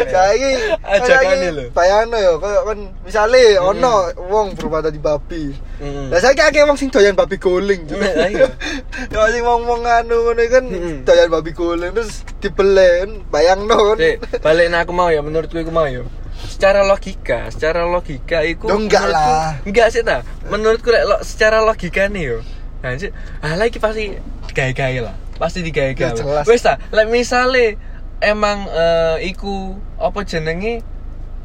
Saiki 0.07 0.51
Ajakane 0.87 1.49
lho. 1.51 1.65
Bayangno 1.75 2.19
yo 2.23 2.33
kayak 2.39 2.63
kan 2.63 2.79
misale 3.03 3.59
ono 3.59 4.15
wong 4.31 4.55
berubah 4.55 4.87
dadi 4.87 5.03
babi. 5.03 5.51
Mm. 5.77 6.09
Lah 6.09 6.21
saiki 6.25 6.41
akeh 6.41 6.65
wong 6.65 6.81
sing 6.81 6.89
doyan 6.89 7.13
babi 7.13 7.37
guling 7.37 7.85
juga. 7.85 8.09
Nah, 8.17 8.29
iya. 8.33 8.49
Ya 9.13 9.29
sing 9.29 9.45
ngomong 9.45 9.85
anu 9.85 10.17
ngono 10.25 10.43
kan 10.49 10.65
doyan 11.05 11.29
babi 11.29 11.53
guling 11.53 11.93
terus 11.93 12.25
dibelen, 12.41 13.29
bayangno 13.29 13.93
kan. 13.93 13.97
Dek, 14.01 14.41
balik 14.41 14.67
nah 14.73 14.89
aku 14.89 14.93
mau 14.97 15.13
ya 15.13 15.21
menurutku 15.21 15.61
iku 15.61 15.73
mau 15.73 15.85
ya. 15.85 16.05
secara 16.37 16.85
logika, 16.85 17.49
secara 17.49 17.89
logika 17.89 18.45
iku 18.45 18.69
enggak 18.69 19.09
lah. 19.09 19.61
Enggak 19.65 19.93
sih 19.93 20.05
ta. 20.05 20.25
Menurutku 20.49 20.89
lek 20.93 21.05
lo, 21.05 21.21
secara 21.25 21.61
logika 21.65 22.09
nih 22.09 22.37
yo. 22.37 22.39
Anjir, 22.85 23.13
ah 23.41 23.57
lagi 23.57 23.81
pasti 23.81 24.15
gawe-gawe 24.53 24.99
lah. 25.01 25.17
Pasti 25.41 25.65
digawe-gawe. 25.65 26.17
Ya. 26.17 26.45
Wes 26.45 26.65
ta, 26.65 26.81
lek 26.93 27.09
misale 27.09 27.77
emang 28.21 28.69
eh, 28.69 29.29
iku 29.33 29.77
apa 30.01 30.25
jenenge 30.25 30.81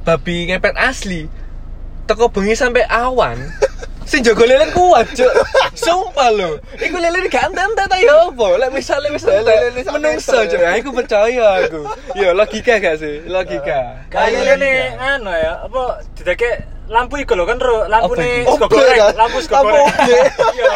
babi 0.08 0.50
ngepet 0.50 0.76
asli 0.80 1.28
teko 2.10 2.32
bengi 2.34 2.58
sampai 2.58 2.84
awan 2.90 3.38
sing 4.06 4.22
jaga 4.26 4.44
lelen 4.46 4.72
kuat 4.74 5.08
cuk. 5.14 5.32
Sumpah 5.78 6.30
lho. 6.34 6.60
Iku 6.78 6.98
lelen 6.98 7.28
gak 7.32 7.52
entek 7.52 7.88
ta 7.88 7.98
ya 7.98 8.30
apa? 8.30 8.48
Lek 8.58 8.70
misale 8.74 9.08
wis 9.14 9.24
Lelen 9.24 9.74
menungso 9.78 10.38
cuk. 10.48 10.62
Ya. 10.62 10.78
aku 10.78 10.90
percaya 10.92 11.48
aku. 11.66 11.82
Ya 12.18 12.34
logika 12.36 12.78
gak 12.82 13.00
sih? 13.00 13.24
Logika. 13.28 14.08
Kayak 14.12 14.60
ini 14.60 14.72
anu 15.00 15.32
ya, 15.32 15.64
apa 15.66 16.02
dideke 16.18 16.66
lampu 16.92 17.16
iku 17.18 17.34
lho 17.34 17.48
kan 17.48 17.56
ro 17.56 17.88
lampu 17.88 18.14
sego 18.14 18.52
Oke, 18.60 18.76
goreng, 18.76 19.00
kan? 19.00 19.16
lampu 19.16 19.38
sego 19.40 19.56
Lampu 19.56 19.72
goreng. 19.72 19.88
Iya, 20.12 20.24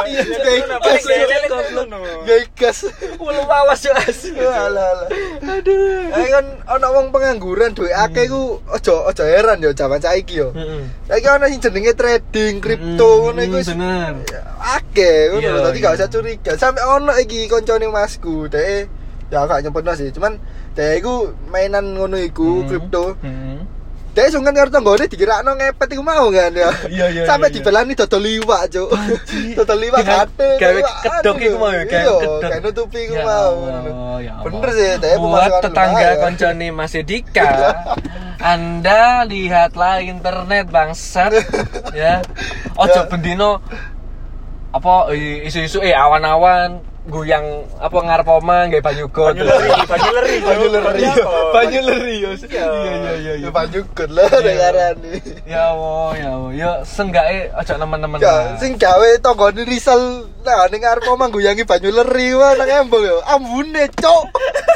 Iya, 0.06 0.21
iya, 0.47 0.75
gas, 0.80 1.04
ya. 1.04 2.38
gas. 2.56 2.78
Ulu 3.19 3.41
awas 3.43 3.84
cuk 3.84 3.93
asli 3.93 4.39
Alah. 4.39 5.12
Aduh. 5.43 6.15
Eh 6.15 6.28
kan 6.32 6.45
ana 6.65 6.88
wong 6.89 7.12
pengangguran 7.12 7.75
duwe 7.75 7.91
akeh 7.91 8.25
ku 8.25 8.63
ojo 8.63 8.95
ojo 9.06 9.23
heran 9.23 9.60
yo 9.60 9.75
jaman 9.75 9.99
saiki 9.99 10.39
yo. 10.39 10.56
Saiki 11.06 11.28
ana 11.28 11.51
sing 11.51 11.60
jenenge 11.60 11.91
trading 11.93 12.63
kripto 12.63 13.10
ngono 13.21 13.39
iku 13.41 13.58
bener 13.65 14.15
akeh 14.58 15.36
ngono 15.36 15.43
Iya. 15.43 15.63
Dadi 15.67 15.80
gak 15.80 15.91
iya. 15.91 15.99
usah 15.99 16.10
curiga. 16.10 16.51
Sampai 16.56 16.84
ono 16.86 17.12
iki 17.15 17.45
koncone 17.45 17.86
masku, 17.88 18.47
dhek 18.47 18.88
ya 19.28 19.43
gak 19.43 19.62
nyempetno 19.62 19.91
sih, 19.93 20.10
cuman 20.10 20.39
dhek 20.73 21.04
iku 21.04 21.36
mainan 21.49 21.91
ngono 21.91 22.15
iku 22.15 22.63
Hmm. 22.63 22.67
kripto. 22.71 23.06
Dhek 24.15 24.32
sungkan 24.32 24.56
karo 24.56 24.71
tanggane 24.71 25.12
dikirakno 25.12 25.51
ngepet 25.54 25.91
iku 25.91 25.99
mau 25.99 26.32
kan 26.32 26.47
ya. 26.49 26.71
Iya, 26.88 27.06
iya, 27.12 27.21
Sampai 27.28 27.51
iya, 27.51 27.60
iya. 27.60 27.60
dibelani 27.60 27.93
dodol 27.93 28.23
liwak, 28.23 28.62
Cuk. 28.71 28.88
dodol 29.60 29.78
liwak 29.78 30.01
kate. 30.01 30.49
gawe 30.56 30.80
kedok 31.04 31.38
iku 31.43 31.58
mau 31.60 31.67
ya, 31.69 31.84
gawe 31.84 31.99
Iya, 31.99 32.13
kedok. 32.15 32.39
gawe 32.47 32.60
nutupi 32.63 32.99
iku 33.06 33.15
Ya 33.19 33.23
mau. 33.28 33.54
Ya. 34.23 34.34
Bener 34.39 34.69
sih, 34.71 34.89
dhek 35.04 35.15
Buat 35.19 35.51
tetangga 35.60 36.10
koncone 36.23 36.67
Mas 36.71 36.95
Edika 36.95 37.51
Anda 38.39 39.28
lihatlah 39.28 39.99
internet 39.99 40.71
bangsat 40.71 41.36
ya 41.91 42.23
Ojo 42.82 43.01
bendino 43.12 43.60
apa 44.71 45.12
isu-isu 45.43 45.80
eh 45.80 45.91
awan-awan 45.91 46.80
goyang 47.05 47.45
apa 47.77 47.93
ngarep 47.95 48.27
omah 48.27 48.65
nggawe 48.65 48.81
banyu 48.81 49.05
got 49.07 49.37
Banyu 49.37 49.45
leri, 49.45 49.69
banyu 49.85 50.09
leri. 50.17 50.35
Banyu 50.41 50.67
leri. 50.73 51.01
Apa? 51.05 51.31
banyu 51.53 51.79
leri 51.81 52.15
yo 52.17 52.31
Iya. 52.35 52.65
iya 52.65 52.65
iya 52.65 53.13
iya 53.15 53.33
Ya 53.39 53.49
banyu 53.49 53.85
gut 53.87 54.09
lah 54.09 54.25
Iya. 54.25 54.41
dengarane. 54.41 55.13
ya 55.45 55.61
Allah 55.69 56.09
ya 56.15 56.29
Allah 56.33 56.51
ya 56.51 56.69
seenggaknya 56.81 57.53
ojo 57.53 57.73
nemen-nemen 57.77 58.17
Ya, 58.17 58.25
lah. 58.25 58.57
sing 58.57 58.73
gawe 58.75 59.09
tanggane 59.19 59.61
risal 59.63 60.01
nah 60.41 60.65
ning 60.67 60.81
arep 60.81 61.05
omah 61.05 61.29
guyangi 61.29 61.61
banyu 61.61 61.89
leri 61.89 62.33
wae 62.33 62.53
nang 62.55 62.69
embol 62.69 63.01
yo. 63.01 63.17
Ambune, 63.23 63.85
Cuk. 63.91 64.25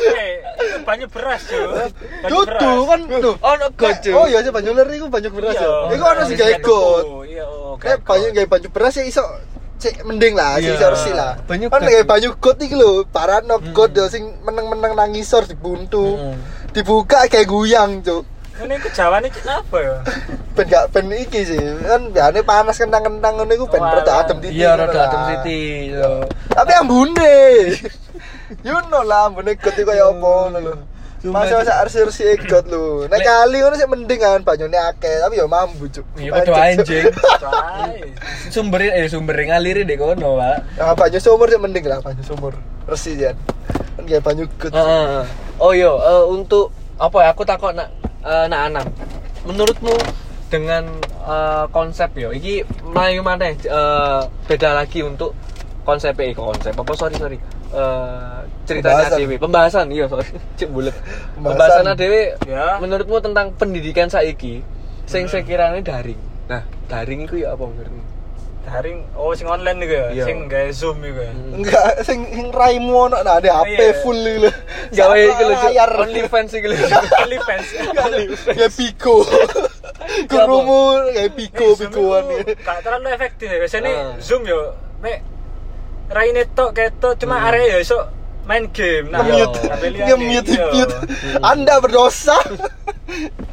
Eh, 0.01 0.41
banyu 0.81 1.05
beras. 1.07 1.45
Banyu 1.45 2.29
Dudu 2.45 2.73
kan 2.85 2.99
tuh. 3.09 3.35
ono 3.39 3.65
got 3.73 3.95
Cuk. 3.99 4.13
Oh 4.13 4.25
iya 4.25 4.39
sih 4.39 4.49
banyu 4.49 4.71
leri 4.71 4.97
iku 4.97 5.09
banyu 5.09 5.29
beras 5.29 5.53
Iya. 5.53 5.65
ya. 5.65 5.93
Iku 5.93 6.03
ono 6.03 6.21
sing 6.25 6.37
Iya, 6.37 6.45
gawe 6.45 6.55
got. 6.61 7.03
Iya, 7.25 7.45
oh, 7.45 7.73
Kayak 7.77 7.97
gawe 8.01 8.07
banyu 8.07 8.27
gawe 8.31 8.47
banyu 8.47 8.69
beras 8.69 8.93
ya 8.93 9.03
iso 9.03 9.21
cek 9.79 10.03
mending 10.03 10.35
lah, 10.35 10.59
sih 10.59 10.75
iso 10.75 10.87
resik 10.91 11.15
lah. 11.15 11.39
Banyu 11.47 11.71
kan 11.71 11.81
gawe 11.81 12.03
banyu 12.03 12.35
got 12.35 12.59
iki 12.59 12.75
lho, 12.75 13.07
parano 13.07 13.63
got 13.71 13.95
yo 13.95 14.11
sing 14.11 14.35
meneng-meneng 14.43 14.93
nang 14.93 15.15
ngisor 15.15 15.47
dibuntu. 15.47 16.19
Mm. 16.19 16.35
Dibuka 16.75 17.25
kayak 17.31 17.47
guyang, 17.47 18.03
Cuk. 18.03 18.27
Ini 18.59 18.75
kejawane 18.83 19.31
apa 19.31 19.77
ya? 19.79 19.95
Ben 20.59 20.67
gak 20.67 20.91
ben 20.91 21.07
iki 21.15 21.47
sih. 21.47 21.55
Kan 21.87 22.11
biasanya 22.11 22.43
panas 22.43 22.75
kentang-kentang 22.75 23.39
ngono 23.39 23.51
iku 23.55 23.65
ben 23.71 23.79
rada 23.79 24.11
adem 24.19 24.43
titik. 24.43 24.59
iya 24.59 24.75
rada 24.75 24.99
adem. 25.07 26.27
Tapi 26.51 26.71
ambune. 26.75 27.39
you 28.67 28.75
know 28.91 28.99
lah 29.07 29.31
ambune 29.31 29.55
got 29.55 29.79
iku 29.79 29.87
kaya 29.87 30.11
apa 30.11 30.59
lho. 30.59 30.98
Cuma 31.19 31.43
Masa 31.43 31.59
masa 31.59 31.83
arsi-arsi 31.83 32.39
got 32.47 32.63
lho. 32.71 33.03
Nek 33.11 33.19
kali 33.19 33.59
ngono 33.59 33.75
sih 33.75 33.89
mending 33.91 34.19
kan 34.23 34.39
banyune 34.39 34.79
akeh, 34.79 35.19
tapi 35.19 35.35
ya 35.35 35.45
mambu, 35.51 35.91
Cuk. 35.91 36.07
Iya 36.15 36.31
kudu 36.31 36.53
anjing. 36.55 37.05
Sumber 38.55 38.79
eh 38.87 39.03
sumber 39.11 39.35
ngaliri 39.35 39.83
deh 39.83 39.99
kono, 39.99 40.39
Pak. 40.39 40.79
Nah, 40.79 40.95
banyu 40.95 41.19
sumur 41.19 41.51
sih 41.51 41.59
mending 41.59 41.83
lah, 41.91 41.99
banyu 41.99 42.23
sumur. 42.23 42.55
Resi 42.87 43.19
ya. 43.19 43.35
Kan 43.99 44.07
kayak 44.07 44.23
banyu 44.23 44.47
got. 44.55 44.71
Heeh. 44.71 45.27
Oh 45.59 45.75
yo, 45.75 45.99
eh, 45.99 46.23
untuk 46.31 46.71
apa 46.95 47.27
ya? 47.27 47.27
Aku 47.35 47.43
takut 47.43 47.75
nak 47.75 47.91
eh, 48.23 48.45
nak 48.47 48.71
Anam. 48.71 48.87
Menurutmu 49.43 49.91
dengan 50.47 50.87
eh, 51.27 51.65
konsep 51.75 52.15
yo, 52.15 52.31
iki 52.31 52.63
melayu 52.95 53.19
mana? 53.19 53.51
eh, 53.51 54.21
beda 54.47 54.71
lagi 54.71 55.03
untuk 55.03 55.35
konsep 55.83 56.15
eh 56.23 56.31
konsep 56.31 56.71
apa 56.71 56.93
sorry 56.95 57.17
sorry 57.19 57.39
Eh, 57.69 58.39
ceritanya 58.69 58.93
Pembahasan. 59.01 59.17
Dewi 59.19 59.35
pembahasan 59.35 59.85
iya 59.89 60.05
sorry 60.05 60.29
cek 60.57 60.69
bulet 60.69 60.93
Pembahasan. 61.33 61.81
pembahasan 61.81 61.97
Dewi 61.97 62.21
Ya. 62.45 62.77
menurutmu 62.77 63.17
tentang 63.19 63.45
pendidikan 63.53 64.05
saiki 64.05 64.61
sing 65.03 65.25
sekiranya 65.25 65.81
daring 65.81 66.21
nah 66.45 66.61
daring 66.85 67.25
itu 67.25 67.41
ya 67.41 67.53
apa 67.53 67.65
menurutmu 67.65 68.05
Daring 68.59 69.01
oh 69.15 69.33
sing 69.33 69.47
online 69.47 69.81
iku 69.81 69.93
ya, 69.93 70.05
Iya. 70.11 70.25
sing 70.25 70.37
gawe 70.45 70.69
Zoom 70.69 71.01
iku 71.01 71.25
ya. 71.25 71.31
Enggak, 71.31 71.85
sing 72.03 72.21
sing 72.27 72.47
raimu 72.51 72.91
ono 73.01 73.17
nah 73.17 73.39
ada 73.39 73.63
HP 73.63 73.71
Iya. 73.73 73.97
full 73.97 74.13
lho. 74.13 74.51
gawe 74.91 75.15
iki 75.17 75.41
lho 75.41 75.55
layar. 75.57 75.89
OnlyFans 75.97 76.51
iki 76.53 76.67
lho 76.67 76.75
OnlyFans. 77.23 77.65
Kayak 78.45 78.71
Pico. 78.71 79.25
Kurumu 80.29 80.81
kayak 81.09 81.31
Pico 81.33 81.65
Eh, 81.65 81.73
Zoom 81.73 81.89
Picoan 81.89 82.23
iku 82.25 82.35
iki. 82.41 82.53
Gak 82.59 82.79
terlalu 82.83 83.07
efektif 83.09 83.47
ya. 83.47 83.57
Biasanya 83.57 83.91
Ah. 83.91 84.13
Zoom 84.19 84.41
yo 84.43 84.59
mek 84.99 85.17
raine 86.09 86.43
tok 86.51 86.69
ketok 86.73 87.13
cuma 87.15 87.35
Hmm. 87.37 87.47
area 87.47 87.65
ya 87.69 87.77
iso 87.79 87.97
main 88.49 88.65
game. 88.67 89.05
Nah, 89.07 89.21
Iya. 89.21 89.45
Nge-mute, 90.09 90.17
nih, 90.47 90.57
iya. 90.57 90.65
mute. 90.73 90.95
Anda 91.39 91.77
berdosa. 91.77 92.33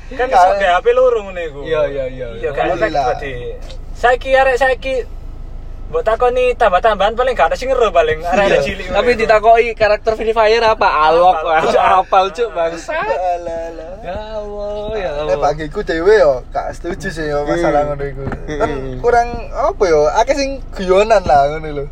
Kan 0.08 0.26
iso 0.26 0.50
gawe 0.54 0.72
HP 0.74 0.86
loro 0.90 1.20
ngene 1.22 1.42
iku. 1.46 1.60
Iya, 1.62 1.80
iya, 1.86 2.04
iya. 2.08 2.26
Iya, 2.34 2.48
gak 2.50 2.64
Alhamdulillah. 2.64 3.04
berarti. 3.12 3.32
Saiki 3.92 4.30
arek 4.32 4.56
saiki 4.56 4.94
Mbok 5.86 6.02
takoni 6.02 6.50
tambah-tambahan 6.52 7.14
paling 7.14 7.30
gak 7.32 7.46
ada 7.46 7.54
sing 7.54 7.70
ngero 7.70 7.94
paling 7.94 8.18
arek-arek 8.18 8.58
Iya. 8.58 8.64
cilik. 8.64 8.86
Tapi 8.90 9.10
ditakoi 9.14 9.66
karakter 9.72 10.12
Free 10.14 10.32
Fire 10.32 10.64
apa? 10.66 10.82
Alok, 11.06 11.36
Apal. 11.38 11.62
Cuk, 11.62 11.78
apal 12.02 12.26
cuk 12.28 12.48
bangsa. 12.50 12.90
Alah 12.96 13.14
alah. 13.70 13.90
Ya 14.02 14.18
Allah, 14.34 14.74
ya 14.92 15.10
Eh 15.12 15.22
Allah. 15.22 15.38
bagiku 15.38 15.80
dhewe 15.80 16.10
yo 16.16 16.42
gak 16.50 16.74
setuju 16.74 17.06
sih 17.06 17.26
yo 17.26 17.44
masalah 17.44 17.86
Hmm. 17.86 17.88
ngono 17.92 18.04
iku. 18.04 18.22
Hmm. 18.26 18.58
Kan 18.58 18.70
kurang 18.98 19.28
apa 19.52 19.82
yo 19.86 20.00
akeh 20.10 20.34
sing 20.34 20.50
guyonan 20.72 21.22
lah 21.22 21.54
ngono 21.54 21.68
lho. 21.72 21.86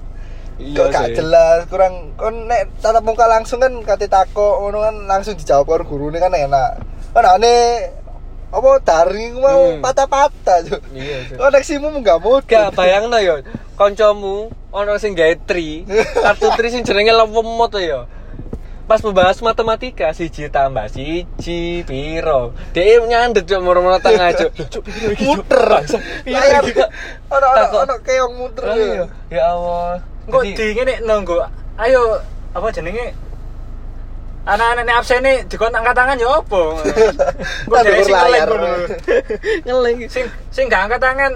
Iya 0.54 0.78
Kok 0.78 0.86
gak 0.88 1.08
jelas, 1.18 1.58
kurang 1.66 2.14
kon 2.14 2.46
nek 2.46 2.70
tatap 2.78 3.02
muka 3.02 3.26
langsung 3.26 3.58
kan 3.58 3.74
kate 3.82 4.06
takok 4.06 4.62
ngono 4.62 4.86
kan 4.86 4.94
langsung 5.04 5.34
dijawab 5.34 5.66
karo 5.66 5.82
gurune 5.82 6.22
kan 6.22 6.30
enak. 6.30 6.78
Kan 7.10 7.26
ane 7.26 7.54
apa 8.54 8.68
daring 8.86 9.34
mau 9.42 9.74
Hmm. 9.74 9.82
patah-patah 9.82 10.62
Cuk. 10.62 10.82
Iya. 10.94 11.34
Koneksimu 11.34 11.90
gak 12.00 12.22
mudah. 12.22 12.70
Gak 12.70 12.78
bayangno 12.78 13.18
yo, 13.18 13.42
kancamu 13.74 14.46
ono 14.70 14.94
sing 14.94 15.18
gawe 15.18 15.34
tri, 15.42 15.82
kartu 16.14 16.46
tri 16.54 16.70
sing 16.70 16.86
jenenge 16.86 17.10
lemot 17.10 17.74
ya. 17.74 18.06
Pas 18.84 19.00
membahas 19.00 19.40
matematika 19.40 20.12
siji 20.12 20.46
tambah 20.52 20.86
siji 20.86 21.82
piro. 21.82 22.54
Dia 22.70 23.02
nyandet 23.02 23.42
cuk 23.42 23.58
moro-moro 23.58 23.98
tengah 23.98 24.30
cuk? 24.36 24.52
muter. 25.26 25.82
Ono 27.26 27.46
Takok. 27.48 27.80
ono 27.80 27.94
keong 28.06 28.32
muter. 28.38 28.64
Iya. 28.70 29.04
Ya 29.32 29.42
Allah. 29.50 29.98
Engko 30.24 30.40
Jadi- 30.40 30.54
di 30.54 30.66
ngene 30.72 30.94
nunggu. 31.02 31.37
Ayo 31.76 32.02
apa 32.50 32.66
jenenge? 32.70 33.12
Anak-anak 34.44 34.84
ini 34.84 34.92
absen 34.92 35.18
ini 35.20 35.34
dikon 35.48 35.72
angkat 35.72 35.94
tangan 35.94 36.20
ya 36.20 36.28
apa? 36.30 36.62
Engko 37.64 37.72
Nah, 37.72 37.80
dhewe 37.80 38.00
sing 38.02 38.12
ngeleng 38.12 38.28
layar. 38.30 38.48
ngono. 38.50 38.68
ngeleng. 39.66 39.96
Sing 40.06 40.24
sing 40.48 40.64
gak 40.68 40.84
angkat 40.84 41.00
tangan 41.00 41.32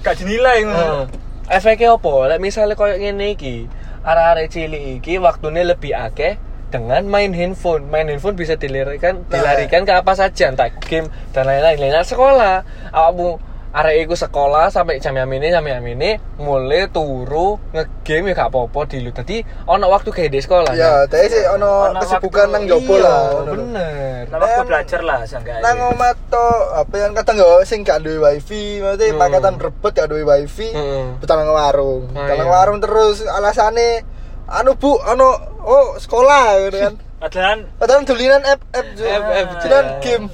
gak 0.00 0.16
dinilai 0.16 0.64
ngono. 0.64 1.04
Efeknya 1.46 1.92
apa? 1.94 2.12
Lek 2.28 2.40
misalnya 2.40 2.74
koyo 2.74 2.96
ngene 2.96 3.32
iki, 3.32 3.68
arek-arek 4.02 4.48
cilik 4.48 4.82
iki 4.96 5.16
waktunya 5.16 5.64
lebih 5.64 5.92
akeh 5.92 6.36
dengan 6.68 7.04
main 7.04 7.32
handphone. 7.32 7.84
Main 7.86 8.08
handphone 8.08 8.36
bisa 8.36 8.52
dilarikan 8.52 9.24
Nah. 9.24 9.32
dilarikan 9.34 9.84
ke 9.84 9.92
apa 9.92 10.12
saja, 10.12 10.48
entah 10.48 10.68
game 10.78 11.08
dan 11.32 11.44
lain-lain. 11.44 11.76
Lain 11.78 12.00
sekolah, 12.02 12.64
awakmu 12.88 13.36
arek 13.78 13.96
iku 14.02 14.14
sekolah 14.14 14.68
sampai 14.68 14.98
jam 14.98 15.12
yang 15.12 15.28
ini 15.28 15.48
jam 15.48 15.62
yang 15.62 15.80
ini 15.80 16.10
mulai 16.36 16.86
turu 16.86 17.62
ngegame 17.70 18.30
ya 18.30 18.34
gak 18.36 18.50
apa-apa 18.50 18.80
dilu. 18.86 19.10
Dadi 19.10 19.38
ono 19.64 19.86
waktu 19.86 20.08
kayak 20.08 20.30
di 20.30 20.40
sekolah. 20.40 20.72
Ya, 20.72 21.04
kan? 21.04 21.14
tapi 21.14 21.26
sih 21.28 21.44
ono 21.46 21.70
Ono 21.88 22.00
kesibukan 22.00 22.46
nang 22.48 22.64
jopo 22.64 22.94
Iya, 22.94 23.04
lah. 23.04 23.22
bener. 23.44 24.22
Nah, 24.26 24.36
waktu 24.36 24.62
belajar 24.64 25.00
lah 25.00 25.20
seenggaknya. 25.22 25.62
nang 25.62 25.78
omah 25.88 26.12
to 26.26 26.46
apa 26.74 26.94
yang 26.96 27.12
kadang 27.12 27.36
yo 27.36 27.62
sing 27.62 27.80
gak 27.80 28.00
duwe 28.00 28.18
wifi 28.18 28.78
maksudnya 28.78 29.06
Hmm. 29.08 29.20
pakatan 29.20 29.54
berebut 29.56 29.92
gak 29.92 30.08
duwe 30.08 30.22
wifi 30.24 30.68
Hmm. 30.68 31.16
betul 31.18 31.36
nang 31.36 31.48
warung 31.48 32.02
Ah, 32.10 32.24
betul 32.24 32.34
nang 32.36 32.44
iya. 32.44 32.54
warung 32.54 32.78
terus 32.78 33.16
alasane 33.22 34.02
anu 34.46 34.74
bu 34.74 34.96
ano 34.98 35.28
oh 35.60 35.94
sekolah 35.96 36.44
gitu 36.64 36.78
kan 36.82 36.94
Padahal 37.18 37.66
padahal 37.74 38.02
dulinan 38.04 38.42
app 38.42 38.62
app 38.70 38.86
App, 38.94 39.24
app, 39.28 39.48
dulinan 39.58 39.86
game 39.98 40.24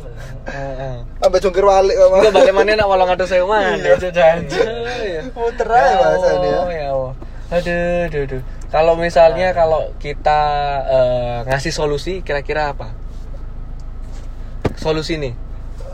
Heeh. 0.44 0.96
Sampai 1.18 1.40
jungkir 1.40 1.64
balik 1.64 1.96
kok. 1.96 2.08
Enggak 2.12 2.32
balik 2.32 2.52
mana 2.52 2.72
nak 2.76 2.88
walang 2.88 3.08
atus 3.08 3.32
saya 3.32 3.44
mana 3.44 3.80
Iya. 3.80 3.96
janji. 4.12 4.60
Muter 5.32 5.68
aja 5.68 5.92
bahasanya 5.96 6.48
ya. 6.48 6.62
ya 6.68 6.86
Allah. 6.92 7.12
Aduh, 7.48 8.08
aduh, 8.08 8.22
aduh. 8.28 8.42
Kalau 8.68 8.94
misalnya 8.94 9.54
kalau 9.54 9.94
kita 9.96 10.40
eh, 10.84 11.36
ngasih 11.46 11.70
solusi 11.70 12.20
kira-kira 12.20 12.74
apa? 12.74 12.92
Solusi 14.76 15.16
nih. 15.16 15.32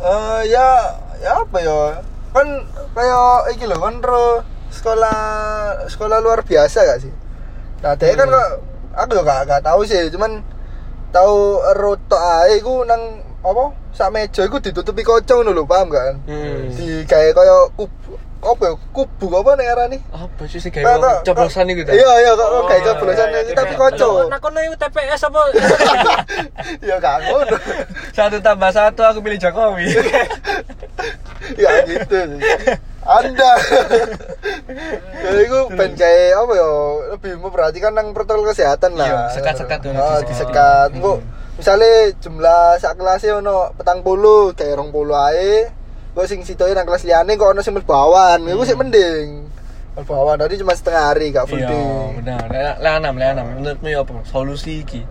Eh 0.00 0.40
ya 0.48 0.66
ya 1.20 1.44
apa 1.44 1.58
ya? 1.60 2.00
Kan 2.32 2.46
kayak 2.96 3.54
iki 3.54 3.66
lho 3.66 3.76
kan 3.76 4.00
ro 4.00 4.40
sekolah 4.70 5.18
sekolah 5.86 6.18
luar 6.18 6.40
biasa 6.42 6.86
gak 6.86 7.00
sih? 7.02 7.12
Nah, 7.82 7.94
dia 7.94 8.14
kan 8.14 8.28
Hmm. 8.28 8.34
kok 8.34 8.50
aku 8.94 9.10
juga 9.14 9.24
gak, 9.26 9.40
gak 9.48 9.62
tahu 9.66 9.80
sih, 9.82 10.10
cuman 10.10 10.42
tahu 11.10 11.58
roto 11.74 12.14
ae 12.14 12.58
iku 12.58 12.86
nang 12.86 13.18
apa? 13.40 13.64
Sak 13.90 14.08
meja 14.10 14.42
iku 14.42 14.56
ditutupi 14.56 15.00
kocong 15.00 15.42
lho, 15.42 15.64
paham 15.64 15.88
gak 15.88 16.02
kan? 16.02 16.16
Hmm. 16.24 16.68
Di 16.70 17.04
kayak 17.04 17.32
kaya 17.32 17.54
kubu 17.72 18.12
apa 18.40 18.62
ya? 18.62 18.74
Kubu 18.90 19.26
apa 19.34 19.50
nek 19.54 19.68
arane? 19.68 19.98
Apa 20.10 20.42
sih 20.44 20.56
sih 20.56 20.68
Kayak- 20.68 20.86
kayak 20.86 21.00
wong 21.02 21.24
coblosan 21.24 21.68
itu 21.68 21.82
ta? 21.82 21.92
Iya, 21.92 22.10
iya 22.18 22.30
kok 22.32 22.48
Oh, 22.48 22.64
kayak 22.64 22.78
iya, 22.78 22.88
coblosan 22.90 23.28
iya, 23.28 23.38
itu 23.38 23.50
iya. 23.50 23.58
tapi 23.58 23.72
Loh, 23.72 23.80
kocok. 23.82 24.12
Nah, 24.26 24.38
kono 24.38 24.58
iku 24.60 24.76
TPS 24.76 25.20
apa? 25.24 25.40
Ya 26.88 26.94
gak 26.96 27.16
ngono. 27.22 27.56
Satu 28.10 28.36
tambah 28.38 28.70
satu 28.70 29.00
aku 29.02 29.18
pilih 29.20 29.36
Jokowi. 29.36 29.88
ya 31.62 31.70
gitu 31.84 32.16
sih. 32.16 32.40
Anda 33.00 33.52
ya 35.24 35.30
itu 35.34 35.58
ben 35.70 35.92
kayak 35.94 36.36
apa 36.36 36.52
ya 36.54 36.68
lebih 37.10 37.32
memperhatikan 37.38 37.92
nang 37.92 38.12
protokol 38.12 38.44
kesehatan 38.46 38.92
lah 38.94 39.08
Iya, 39.08 39.20
sekat-sekat 39.34 39.78
tuh, 39.80 39.90
oh, 39.90 40.20
disekat. 40.22 40.88
engko 40.92 41.16
misalnya 41.60 41.92
jumlah 42.16 42.64
sak 42.76 42.96
kelasnya 42.96 43.36
ono 43.36 43.76
petang 43.76 44.00
puluh 44.00 44.56
kayak 44.56 44.80
rong 44.80 44.88
puluh 44.88 45.12
ae 45.12 45.68
kok 46.10 46.24
sing 46.24 46.40
sitoe 46.40 46.72
nang 46.72 46.82
kelas 46.82 47.04
liyane 47.04 47.36
kok 47.36 47.52
ono 47.52 47.60
sing 47.60 47.76
mlebu 47.76 47.92
awan 47.92 48.42
iku 48.42 48.64
sih 48.64 48.72
mending 48.72 49.44
mlebu 49.92 50.12
awan 50.12 50.40
tadi 50.40 50.56
cuma 50.56 50.72
setengah 50.72 51.04
hari 51.06 51.28
gak 51.30 51.44
full 51.44 51.60
Iya, 51.60 51.68
day 51.68 51.84
benar. 52.16 52.46
Le- 52.48 52.96
enam, 52.96 53.14
le 53.14 53.26
enam. 53.26 53.44
Menurutmu 53.52 53.86
ya 53.86 54.00
apa? 54.00 54.12
Solusi 54.24 54.80
iki. 54.80 55.02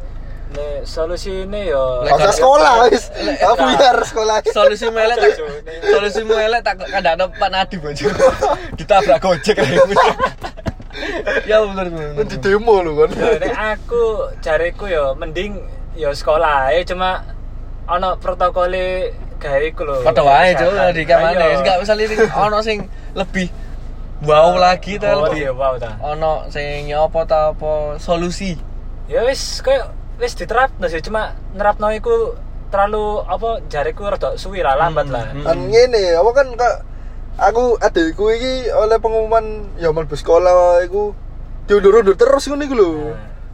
Nek 0.50 0.82
solusi 0.82 1.46
ini 1.46 1.70
yo 1.70 2.02
Lek- 2.02 2.10
Gak 2.10 2.26
usah 2.26 2.34
sekolah 2.34 2.74
wis 2.90 3.06
aku 3.38 3.64
biar 3.70 3.98
sekolah 4.02 4.36
Solusi 4.50 4.90
melek 4.90 5.18
tak 5.22 5.38
solusi 5.86 6.22
melek 6.26 6.66
tak 6.66 6.82
kadang 6.82 7.14
ada 7.14 7.26
Pak 7.30 7.50
Nadiem 7.54 7.86
aja. 7.86 8.06
Ditabrak 8.82 9.22
Gojek 9.22 9.62
aja. 9.62 9.78
ya 11.50 11.62
bener 11.64 11.88
bener. 11.94 12.26
di 12.26 12.38
demo 12.42 12.82
lu 12.82 12.98
kan 12.98 13.14
Ya, 13.14 13.38
nek 13.38 13.54
aku 13.78 14.04
jariku 14.42 14.90
yo 14.90 15.14
mending 15.14 15.62
yo 16.00 16.10
sekolah 16.10 16.72
ae 16.72 16.82
cuma 16.82 17.28
ono 17.86 18.16
protokole 18.16 19.12
gawe 19.36 19.60
iku 19.62 19.84
lho. 19.84 19.96
Padha 20.02 20.22
wae 20.22 20.52
Cuk, 20.54 20.72
di 20.92 21.04
kamane. 21.04 21.36
Ayo. 21.38 21.60
Enggak 21.60 21.78
usah 21.80 21.96
lirik 21.96 22.24
ono 22.30 22.60
sing 22.60 22.88
lebih 23.14 23.52
wow 24.22 24.56
lagi 24.56 24.96
ta 24.96 25.12
Oh, 25.14 25.28
lebih. 25.28 25.42
iya, 25.42 25.52
wow 25.52 25.76
ta. 25.76 26.00
Ono 26.02 26.48
sing 26.48 26.88
nyopo 26.88 27.24
ta 27.24 27.52
apa 27.52 27.98
solusi. 27.98 28.56
Ya 29.08 29.24
wis 29.24 29.60
koyo 29.60 29.92
wis 30.16 30.36
diterapno 30.36 30.86
sih 30.86 31.00
cuma 31.00 31.36
nerapno 31.52 31.90
iku 31.90 32.36
terlalu 32.70 33.26
apa 33.26 33.66
jariku 33.66 34.06
rada 34.06 34.36
suwi 34.36 34.62
lah 34.62 34.78
lambat 34.78 35.08
Hmm, 35.08 35.16
lah. 35.16 35.26
hmm. 35.32 35.44
kan 35.44 35.58
ngene 35.66 36.04
apa 36.14 36.30
kan 36.32 36.48
kak 36.54 36.76
aku 37.42 37.64
adikku 37.76 38.30
iki 38.30 38.70
oleh 38.70 38.96
pengumuman 38.96 39.46
ya 39.76 39.90
mlebu 39.90 40.14
sekolah 40.14 40.84
iku 40.84 41.16
diundur-undur 41.66 42.14
terus 42.14 42.46
ngono 42.46 42.62
iku 42.62 42.76
lho 42.76 42.92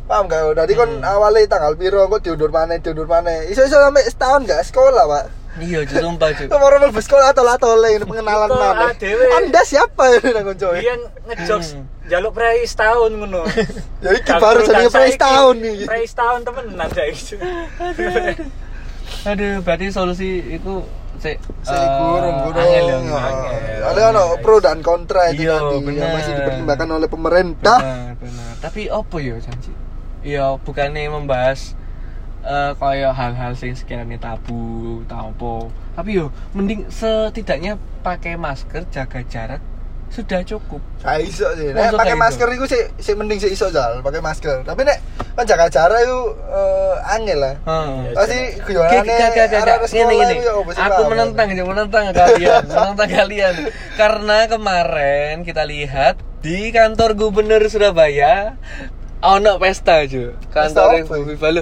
paham 0.05 0.25
gak 0.25 0.53
tadi 0.53 0.73
kan 0.73 0.89
awalnya 1.01 1.47
tanggal 1.47 1.73
piro 1.73 2.05
kok 2.07 2.21
diundur 2.21 2.49
mana 2.49 2.77
diundur 2.77 3.05
mana 3.05 3.43
iso 3.43 3.61
iso 3.61 3.75
sampai 3.75 4.05
setahun 4.05 4.45
gak 4.45 4.61
sekolah 4.63 5.05
pak 5.05 5.25
Iya, 5.55 5.87
Cuk, 5.87 6.03
sumpah 6.03 6.35
Cuk. 6.35 6.51
Kemarin 6.51 6.77
mlebu 6.83 6.99
sekolah 6.99 7.31
atau 7.31 7.47
atau 7.47 7.79
ini 7.79 8.03
pengenalan 8.03 8.51
Itu 8.51 8.59
mana 8.59 8.91
adewe. 8.91 9.23
anda 9.31 9.61
siapa 9.63 10.03
ini 10.13 10.29
nang 10.29 10.43
konco 10.45 10.67
Biyen 10.69 10.99
ngejokes 11.25 11.67
Hmm. 11.71 11.87
jaluk 12.05 12.35
prei 12.35 12.59
setahun 12.61 13.07
ngono. 13.09 13.47
ya 14.03 14.09
iki 14.11 14.31
baru 14.35 14.59
jadi 14.61 14.91
prei 14.91 15.09
setahun 15.09 15.55
nih 15.55 15.87
Prei 15.87 16.03
setahun 16.03 16.39
temenan 16.43 16.89
saiki. 16.91 17.35
Aduh, 19.25 19.63
berarti 19.63 19.85
solusi 19.89 20.29
itu 20.51 20.83
sik 21.15 21.39
saya 21.61 21.87
kurung 21.95 22.35
kurung 22.43 22.59
angel 22.59 22.85
ya, 22.91 23.15
angel. 23.15 23.81
ada 23.87 24.01
ono 24.11 24.23
pro 24.37 24.59
dan 24.59 24.83
kontra 24.83 25.31
itu 25.31 25.47
Iya, 25.47 25.55
nanti 25.57 25.95
yang 25.95 26.11
masih 26.11 26.31
dipertimbangkan 26.35 26.89
oleh 26.91 27.07
pemerintah 27.07 27.79
Benar, 27.79 28.13
benar. 28.19 28.51
Tapi 28.59 28.81
apa 28.91 29.15
ya 29.17 29.35
janji? 29.39 29.71
Ya 30.25 30.57
bukannya 30.57 31.05
membahas 31.05 31.77
eh 32.45 32.73
kayak 32.77 33.13
hal-hal 33.13 33.53
sing 33.53 33.77
sekiranya 33.77 34.17
tabu 34.17 35.05
atau 35.05 35.29
apa. 35.29 35.53
Tapi 36.01 36.09
yo 36.17 36.33
mending 36.57 36.89
setidaknya 36.89 37.77
pakai 38.01 38.33
masker, 38.33 38.89
jaga 38.89 39.21
jarak 39.25 39.61
sudah 40.13 40.45
cukup. 40.45 40.81
Saya 41.01 41.19
iso 41.25 41.45
sih. 41.57 41.73
Nek 41.73 41.97
pakai 41.97 42.13
itu. 42.13 42.21
masker 42.21 42.47
itu 42.53 42.65
sih 42.69 42.81
sih 43.01 43.13
mending 43.17 43.39
sih 43.41 43.51
iso 43.53 43.67
jal, 43.73 44.01
pakai 44.05 44.21
masker. 44.21 44.61
Tapi 44.61 44.81
nek 44.85 44.97
kan 45.35 45.43
jaga 45.43 45.67
jarak 45.67 45.99
itu 46.05 46.19
eh, 46.53 47.13
angel 47.17 47.39
lah. 47.41 47.55
Heeh. 47.65 48.13
Pasti 48.13 48.39
guyonane 48.63 49.13
apa 49.65 49.85
sih, 49.89 49.99
Aku 50.85 51.01
menentang, 51.09 51.47
ya, 51.51 51.63
menentang 51.65 52.03
kalian, 52.13 52.63
menentang 52.69 53.09
kalian. 53.09 53.53
Karena 53.97 54.37
kemarin 54.45 55.41
kita 55.41 55.65
lihat 55.65 56.21
di 56.45 56.69
kantor 56.69 57.17
gubernur 57.17 57.65
Surabaya, 57.67 58.55
ono 59.21 59.51
pesta 59.57 60.01
aja. 60.01 60.23
Kantor 60.47 60.63
Pesta 60.65 60.81
yang 60.93 61.05
apa? 61.05 61.15
Viva 61.23 61.49
lu. 61.51 61.61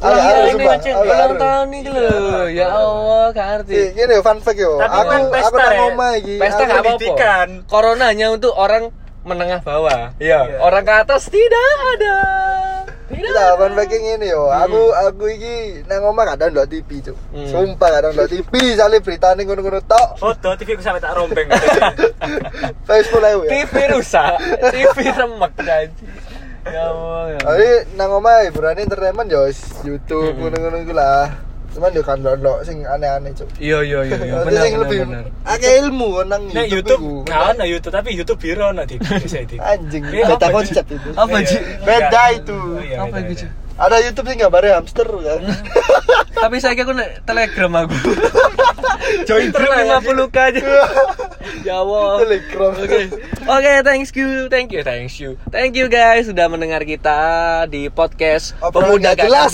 Ayo, 0.00 0.08
Ulang 0.08 0.24
ayo, 0.24 0.32
tahun 0.32 0.48
sumpah. 0.48 0.64
nih, 0.64 0.80
Cun. 0.80 0.88
Ayo, 0.90 1.04
ulang 1.04 1.34
tahun 1.36 1.66
nih 1.68 1.80
lho. 1.84 2.08
Ya 2.50 2.66
Allah, 2.70 3.28
Arti. 3.36 3.74
Eh, 3.74 3.86
gini 3.92 4.14
fun 4.18 4.38
fact 4.40 4.56
yo. 4.56 4.72
Tapi 4.76 4.88
Aku 4.90 5.04
kan 5.06 5.20
aku 5.20 5.30
pesta, 5.30 5.60
nang 5.60 5.76
ya. 5.76 5.82
omah 5.86 6.10
iki. 6.16 6.34
Pesta 6.36 6.62
nggak 6.62 6.80
apa-apa. 6.80 7.36
Corona 7.68 8.04
hanya 8.08 8.26
untuk 8.28 8.52
orang 8.54 8.88
menengah 9.20 9.60
bawah. 9.60 10.16
Iya, 10.16 10.40
Iya. 10.46 10.58
orang 10.58 10.82
ke 10.82 10.94
atas 10.96 11.28
tidak 11.28 11.68
ada. 11.92 12.16
Tidak. 13.10 13.26
Kita 13.26 13.42
ada. 13.44 13.58
fun 13.58 13.72
fact 13.74 13.92
ngene 13.92 14.24
yo. 14.24 14.48
Aku 14.48 14.80
aku 14.96 15.24
iki 15.28 15.54
nang 15.84 16.00
omah 16.06 16.32
kadang 16.32 16.48
ndelok 16.48 16.70
TV, 16.70 16.88
Cuk. 17.04 17.16
Hmm. 17.36 17.44
Sumpah 17.44 17.88
kadang 17.92 18.16
ndelok 18.16 18.30
TV, 18.30 18.52
sale 18.72 19.04
beritane 19.04 19.44
ngono-ngono 19.44 19.84
tok. 19.84 20.08
Foto 20.16 20.48
TV 20.56 20.78
ku 20.78 20.80
sampe 20.80 20.96
tak 20.96 21.12
rombeng. 21.12 21.44
Facebook 22.88 23.20
ya. 23.20 23.36
TV 23.52 23.72
rusak, 23.90 24.32
TV 24.72 24.96
remek 25.10 25.52
janji. 25.60 26.04
Ya 26.68 26.92
Allah, 26.92 27.22
ya 27.32 27.38
Allah. 27.40 27.56
Tapi 27.56 27.68
nang 27.96 28.10
omah 28.20 28.44
hiburannya 28.44 28.84
entertainment 28.84 29.28
yo 29.32 29.48
wis 29.48 29.60
YouTube 29.80 30.36
ngono-ngono 30.36 30.76
iku 30.84 30.92
lah. 30.92 31.32
Cuman 31.70 31.94
yo 31.94 32.02
kan 32.02 32.18
ndelok 32.18 32.66
sing 32.66 32.82
aneh-aneh, 32.82 33.30
Cuk. 33.32 33.46
Iya 33.62 33.78
iya 33.86 33.98
iya 34.02 34.16
iya 34.26 34.36
benar 34.42 34.62
sing 34.66 34.74
lebih 34.76 34.98
akeh 35.46 35.72
ilmu 35.86 36.26
nang 36.26 36.42
Nek 36.50 36.66
YouTube. 36.66 36.98
YouTube 36.98 37.30
gak 37.30 37.40
ono 37.54 37.64
YouTube 37.64 37.94
tapi 37.94 38.10
YouTube 38.12 38.40
biro 38.42 38.64
ono 38.74 38.82
di. 38.84 38.96
Anjing, 39.56 40.02
beda 40.10 40.46
konsep 40.50 40.84
itu. 40.90 41.08
Apa, 41.14 41.36
Ji? 41.46 41.56
Beda 41.86 42.22
itu. 42.34 42.58
Iya, 42.82 42.96
Apa 43.06 43.22
beda, 43.22 43.30
itu, 43.30 43.30
beda. 43.30 43.40
Ji? 43.40 43.46
Ada 43.80 43.96
YouTube 44.04 44.28
sih 44.28 44.36
gambarnya 44.36 44.76
hamster 44.76 45.08
kan. 45.08 45.40
Tapi 46.44 46.56
saya 46.60 46.76
kira 46.76 46.84
aku 46.84 46.92
nek 46.92 47.24
telegram 47.24 47.72
aku. 47.80 47.96
Join 49.28 49.48
group 49.50 49.72
50k 49.72 50.36
aja. 50.36 50.60
ya 51.66 51.74
Allah. 51.80 52.20
Telegram. 52.20 52.72
Oke. 52.76 53.00
Oke, 53.48 53.72
thanks 53.80 54.12
you. 54.12 54.52
Thank 54.52 54.76
you, 54.76 54.84
thanks 54.84 55.16
you. 55.16 55.40
Thank 55.48 55.80
you 55.80 55.88
guys 55.88 56.28
sudah 56.28 56.52
mendengar 56.52 56.84
kita 56.84 57.16
di 57.72 57.88
podcast 57.88 58.52
Pemuda 58.60 59.16
nggak 59.16 59.24
jelas. 59.24 59.50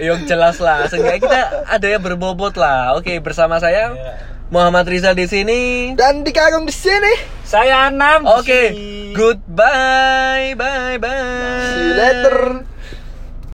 Yang 0.00 0.20
jelas 0.32 0.56
lah. 0.56 0.88
Seenggaknya 0.88 1.20
kita 1.20 1.40
ada 1.68 1.86
yang 1.86 2.00
berbobot 2.00 2.56
lah. 2.56 2.96
Oke, 2.96 3.20
bersama 3.20 3.60
saya 3.60 3.92
Iya. 3.92 4.12
Muhammad 4.48 4.86
Rizal 4.86 5.12
di 5.18 5.26
sini. 5.26 5.92
Dan 5.98 6.22
dikagum 6.22 6.64
di 6.64 6.74
sini. 6.74 7.18
Saya 7.42 7.90
Anam. 7.90 8.24
Oke, 8.24 8.72
goodbye, 9.12 10.54
bye 10.54 10.96
bye. 10.96 11.66
See 11.66 11.82
you 11.82 11.94
later. 11.98 12.75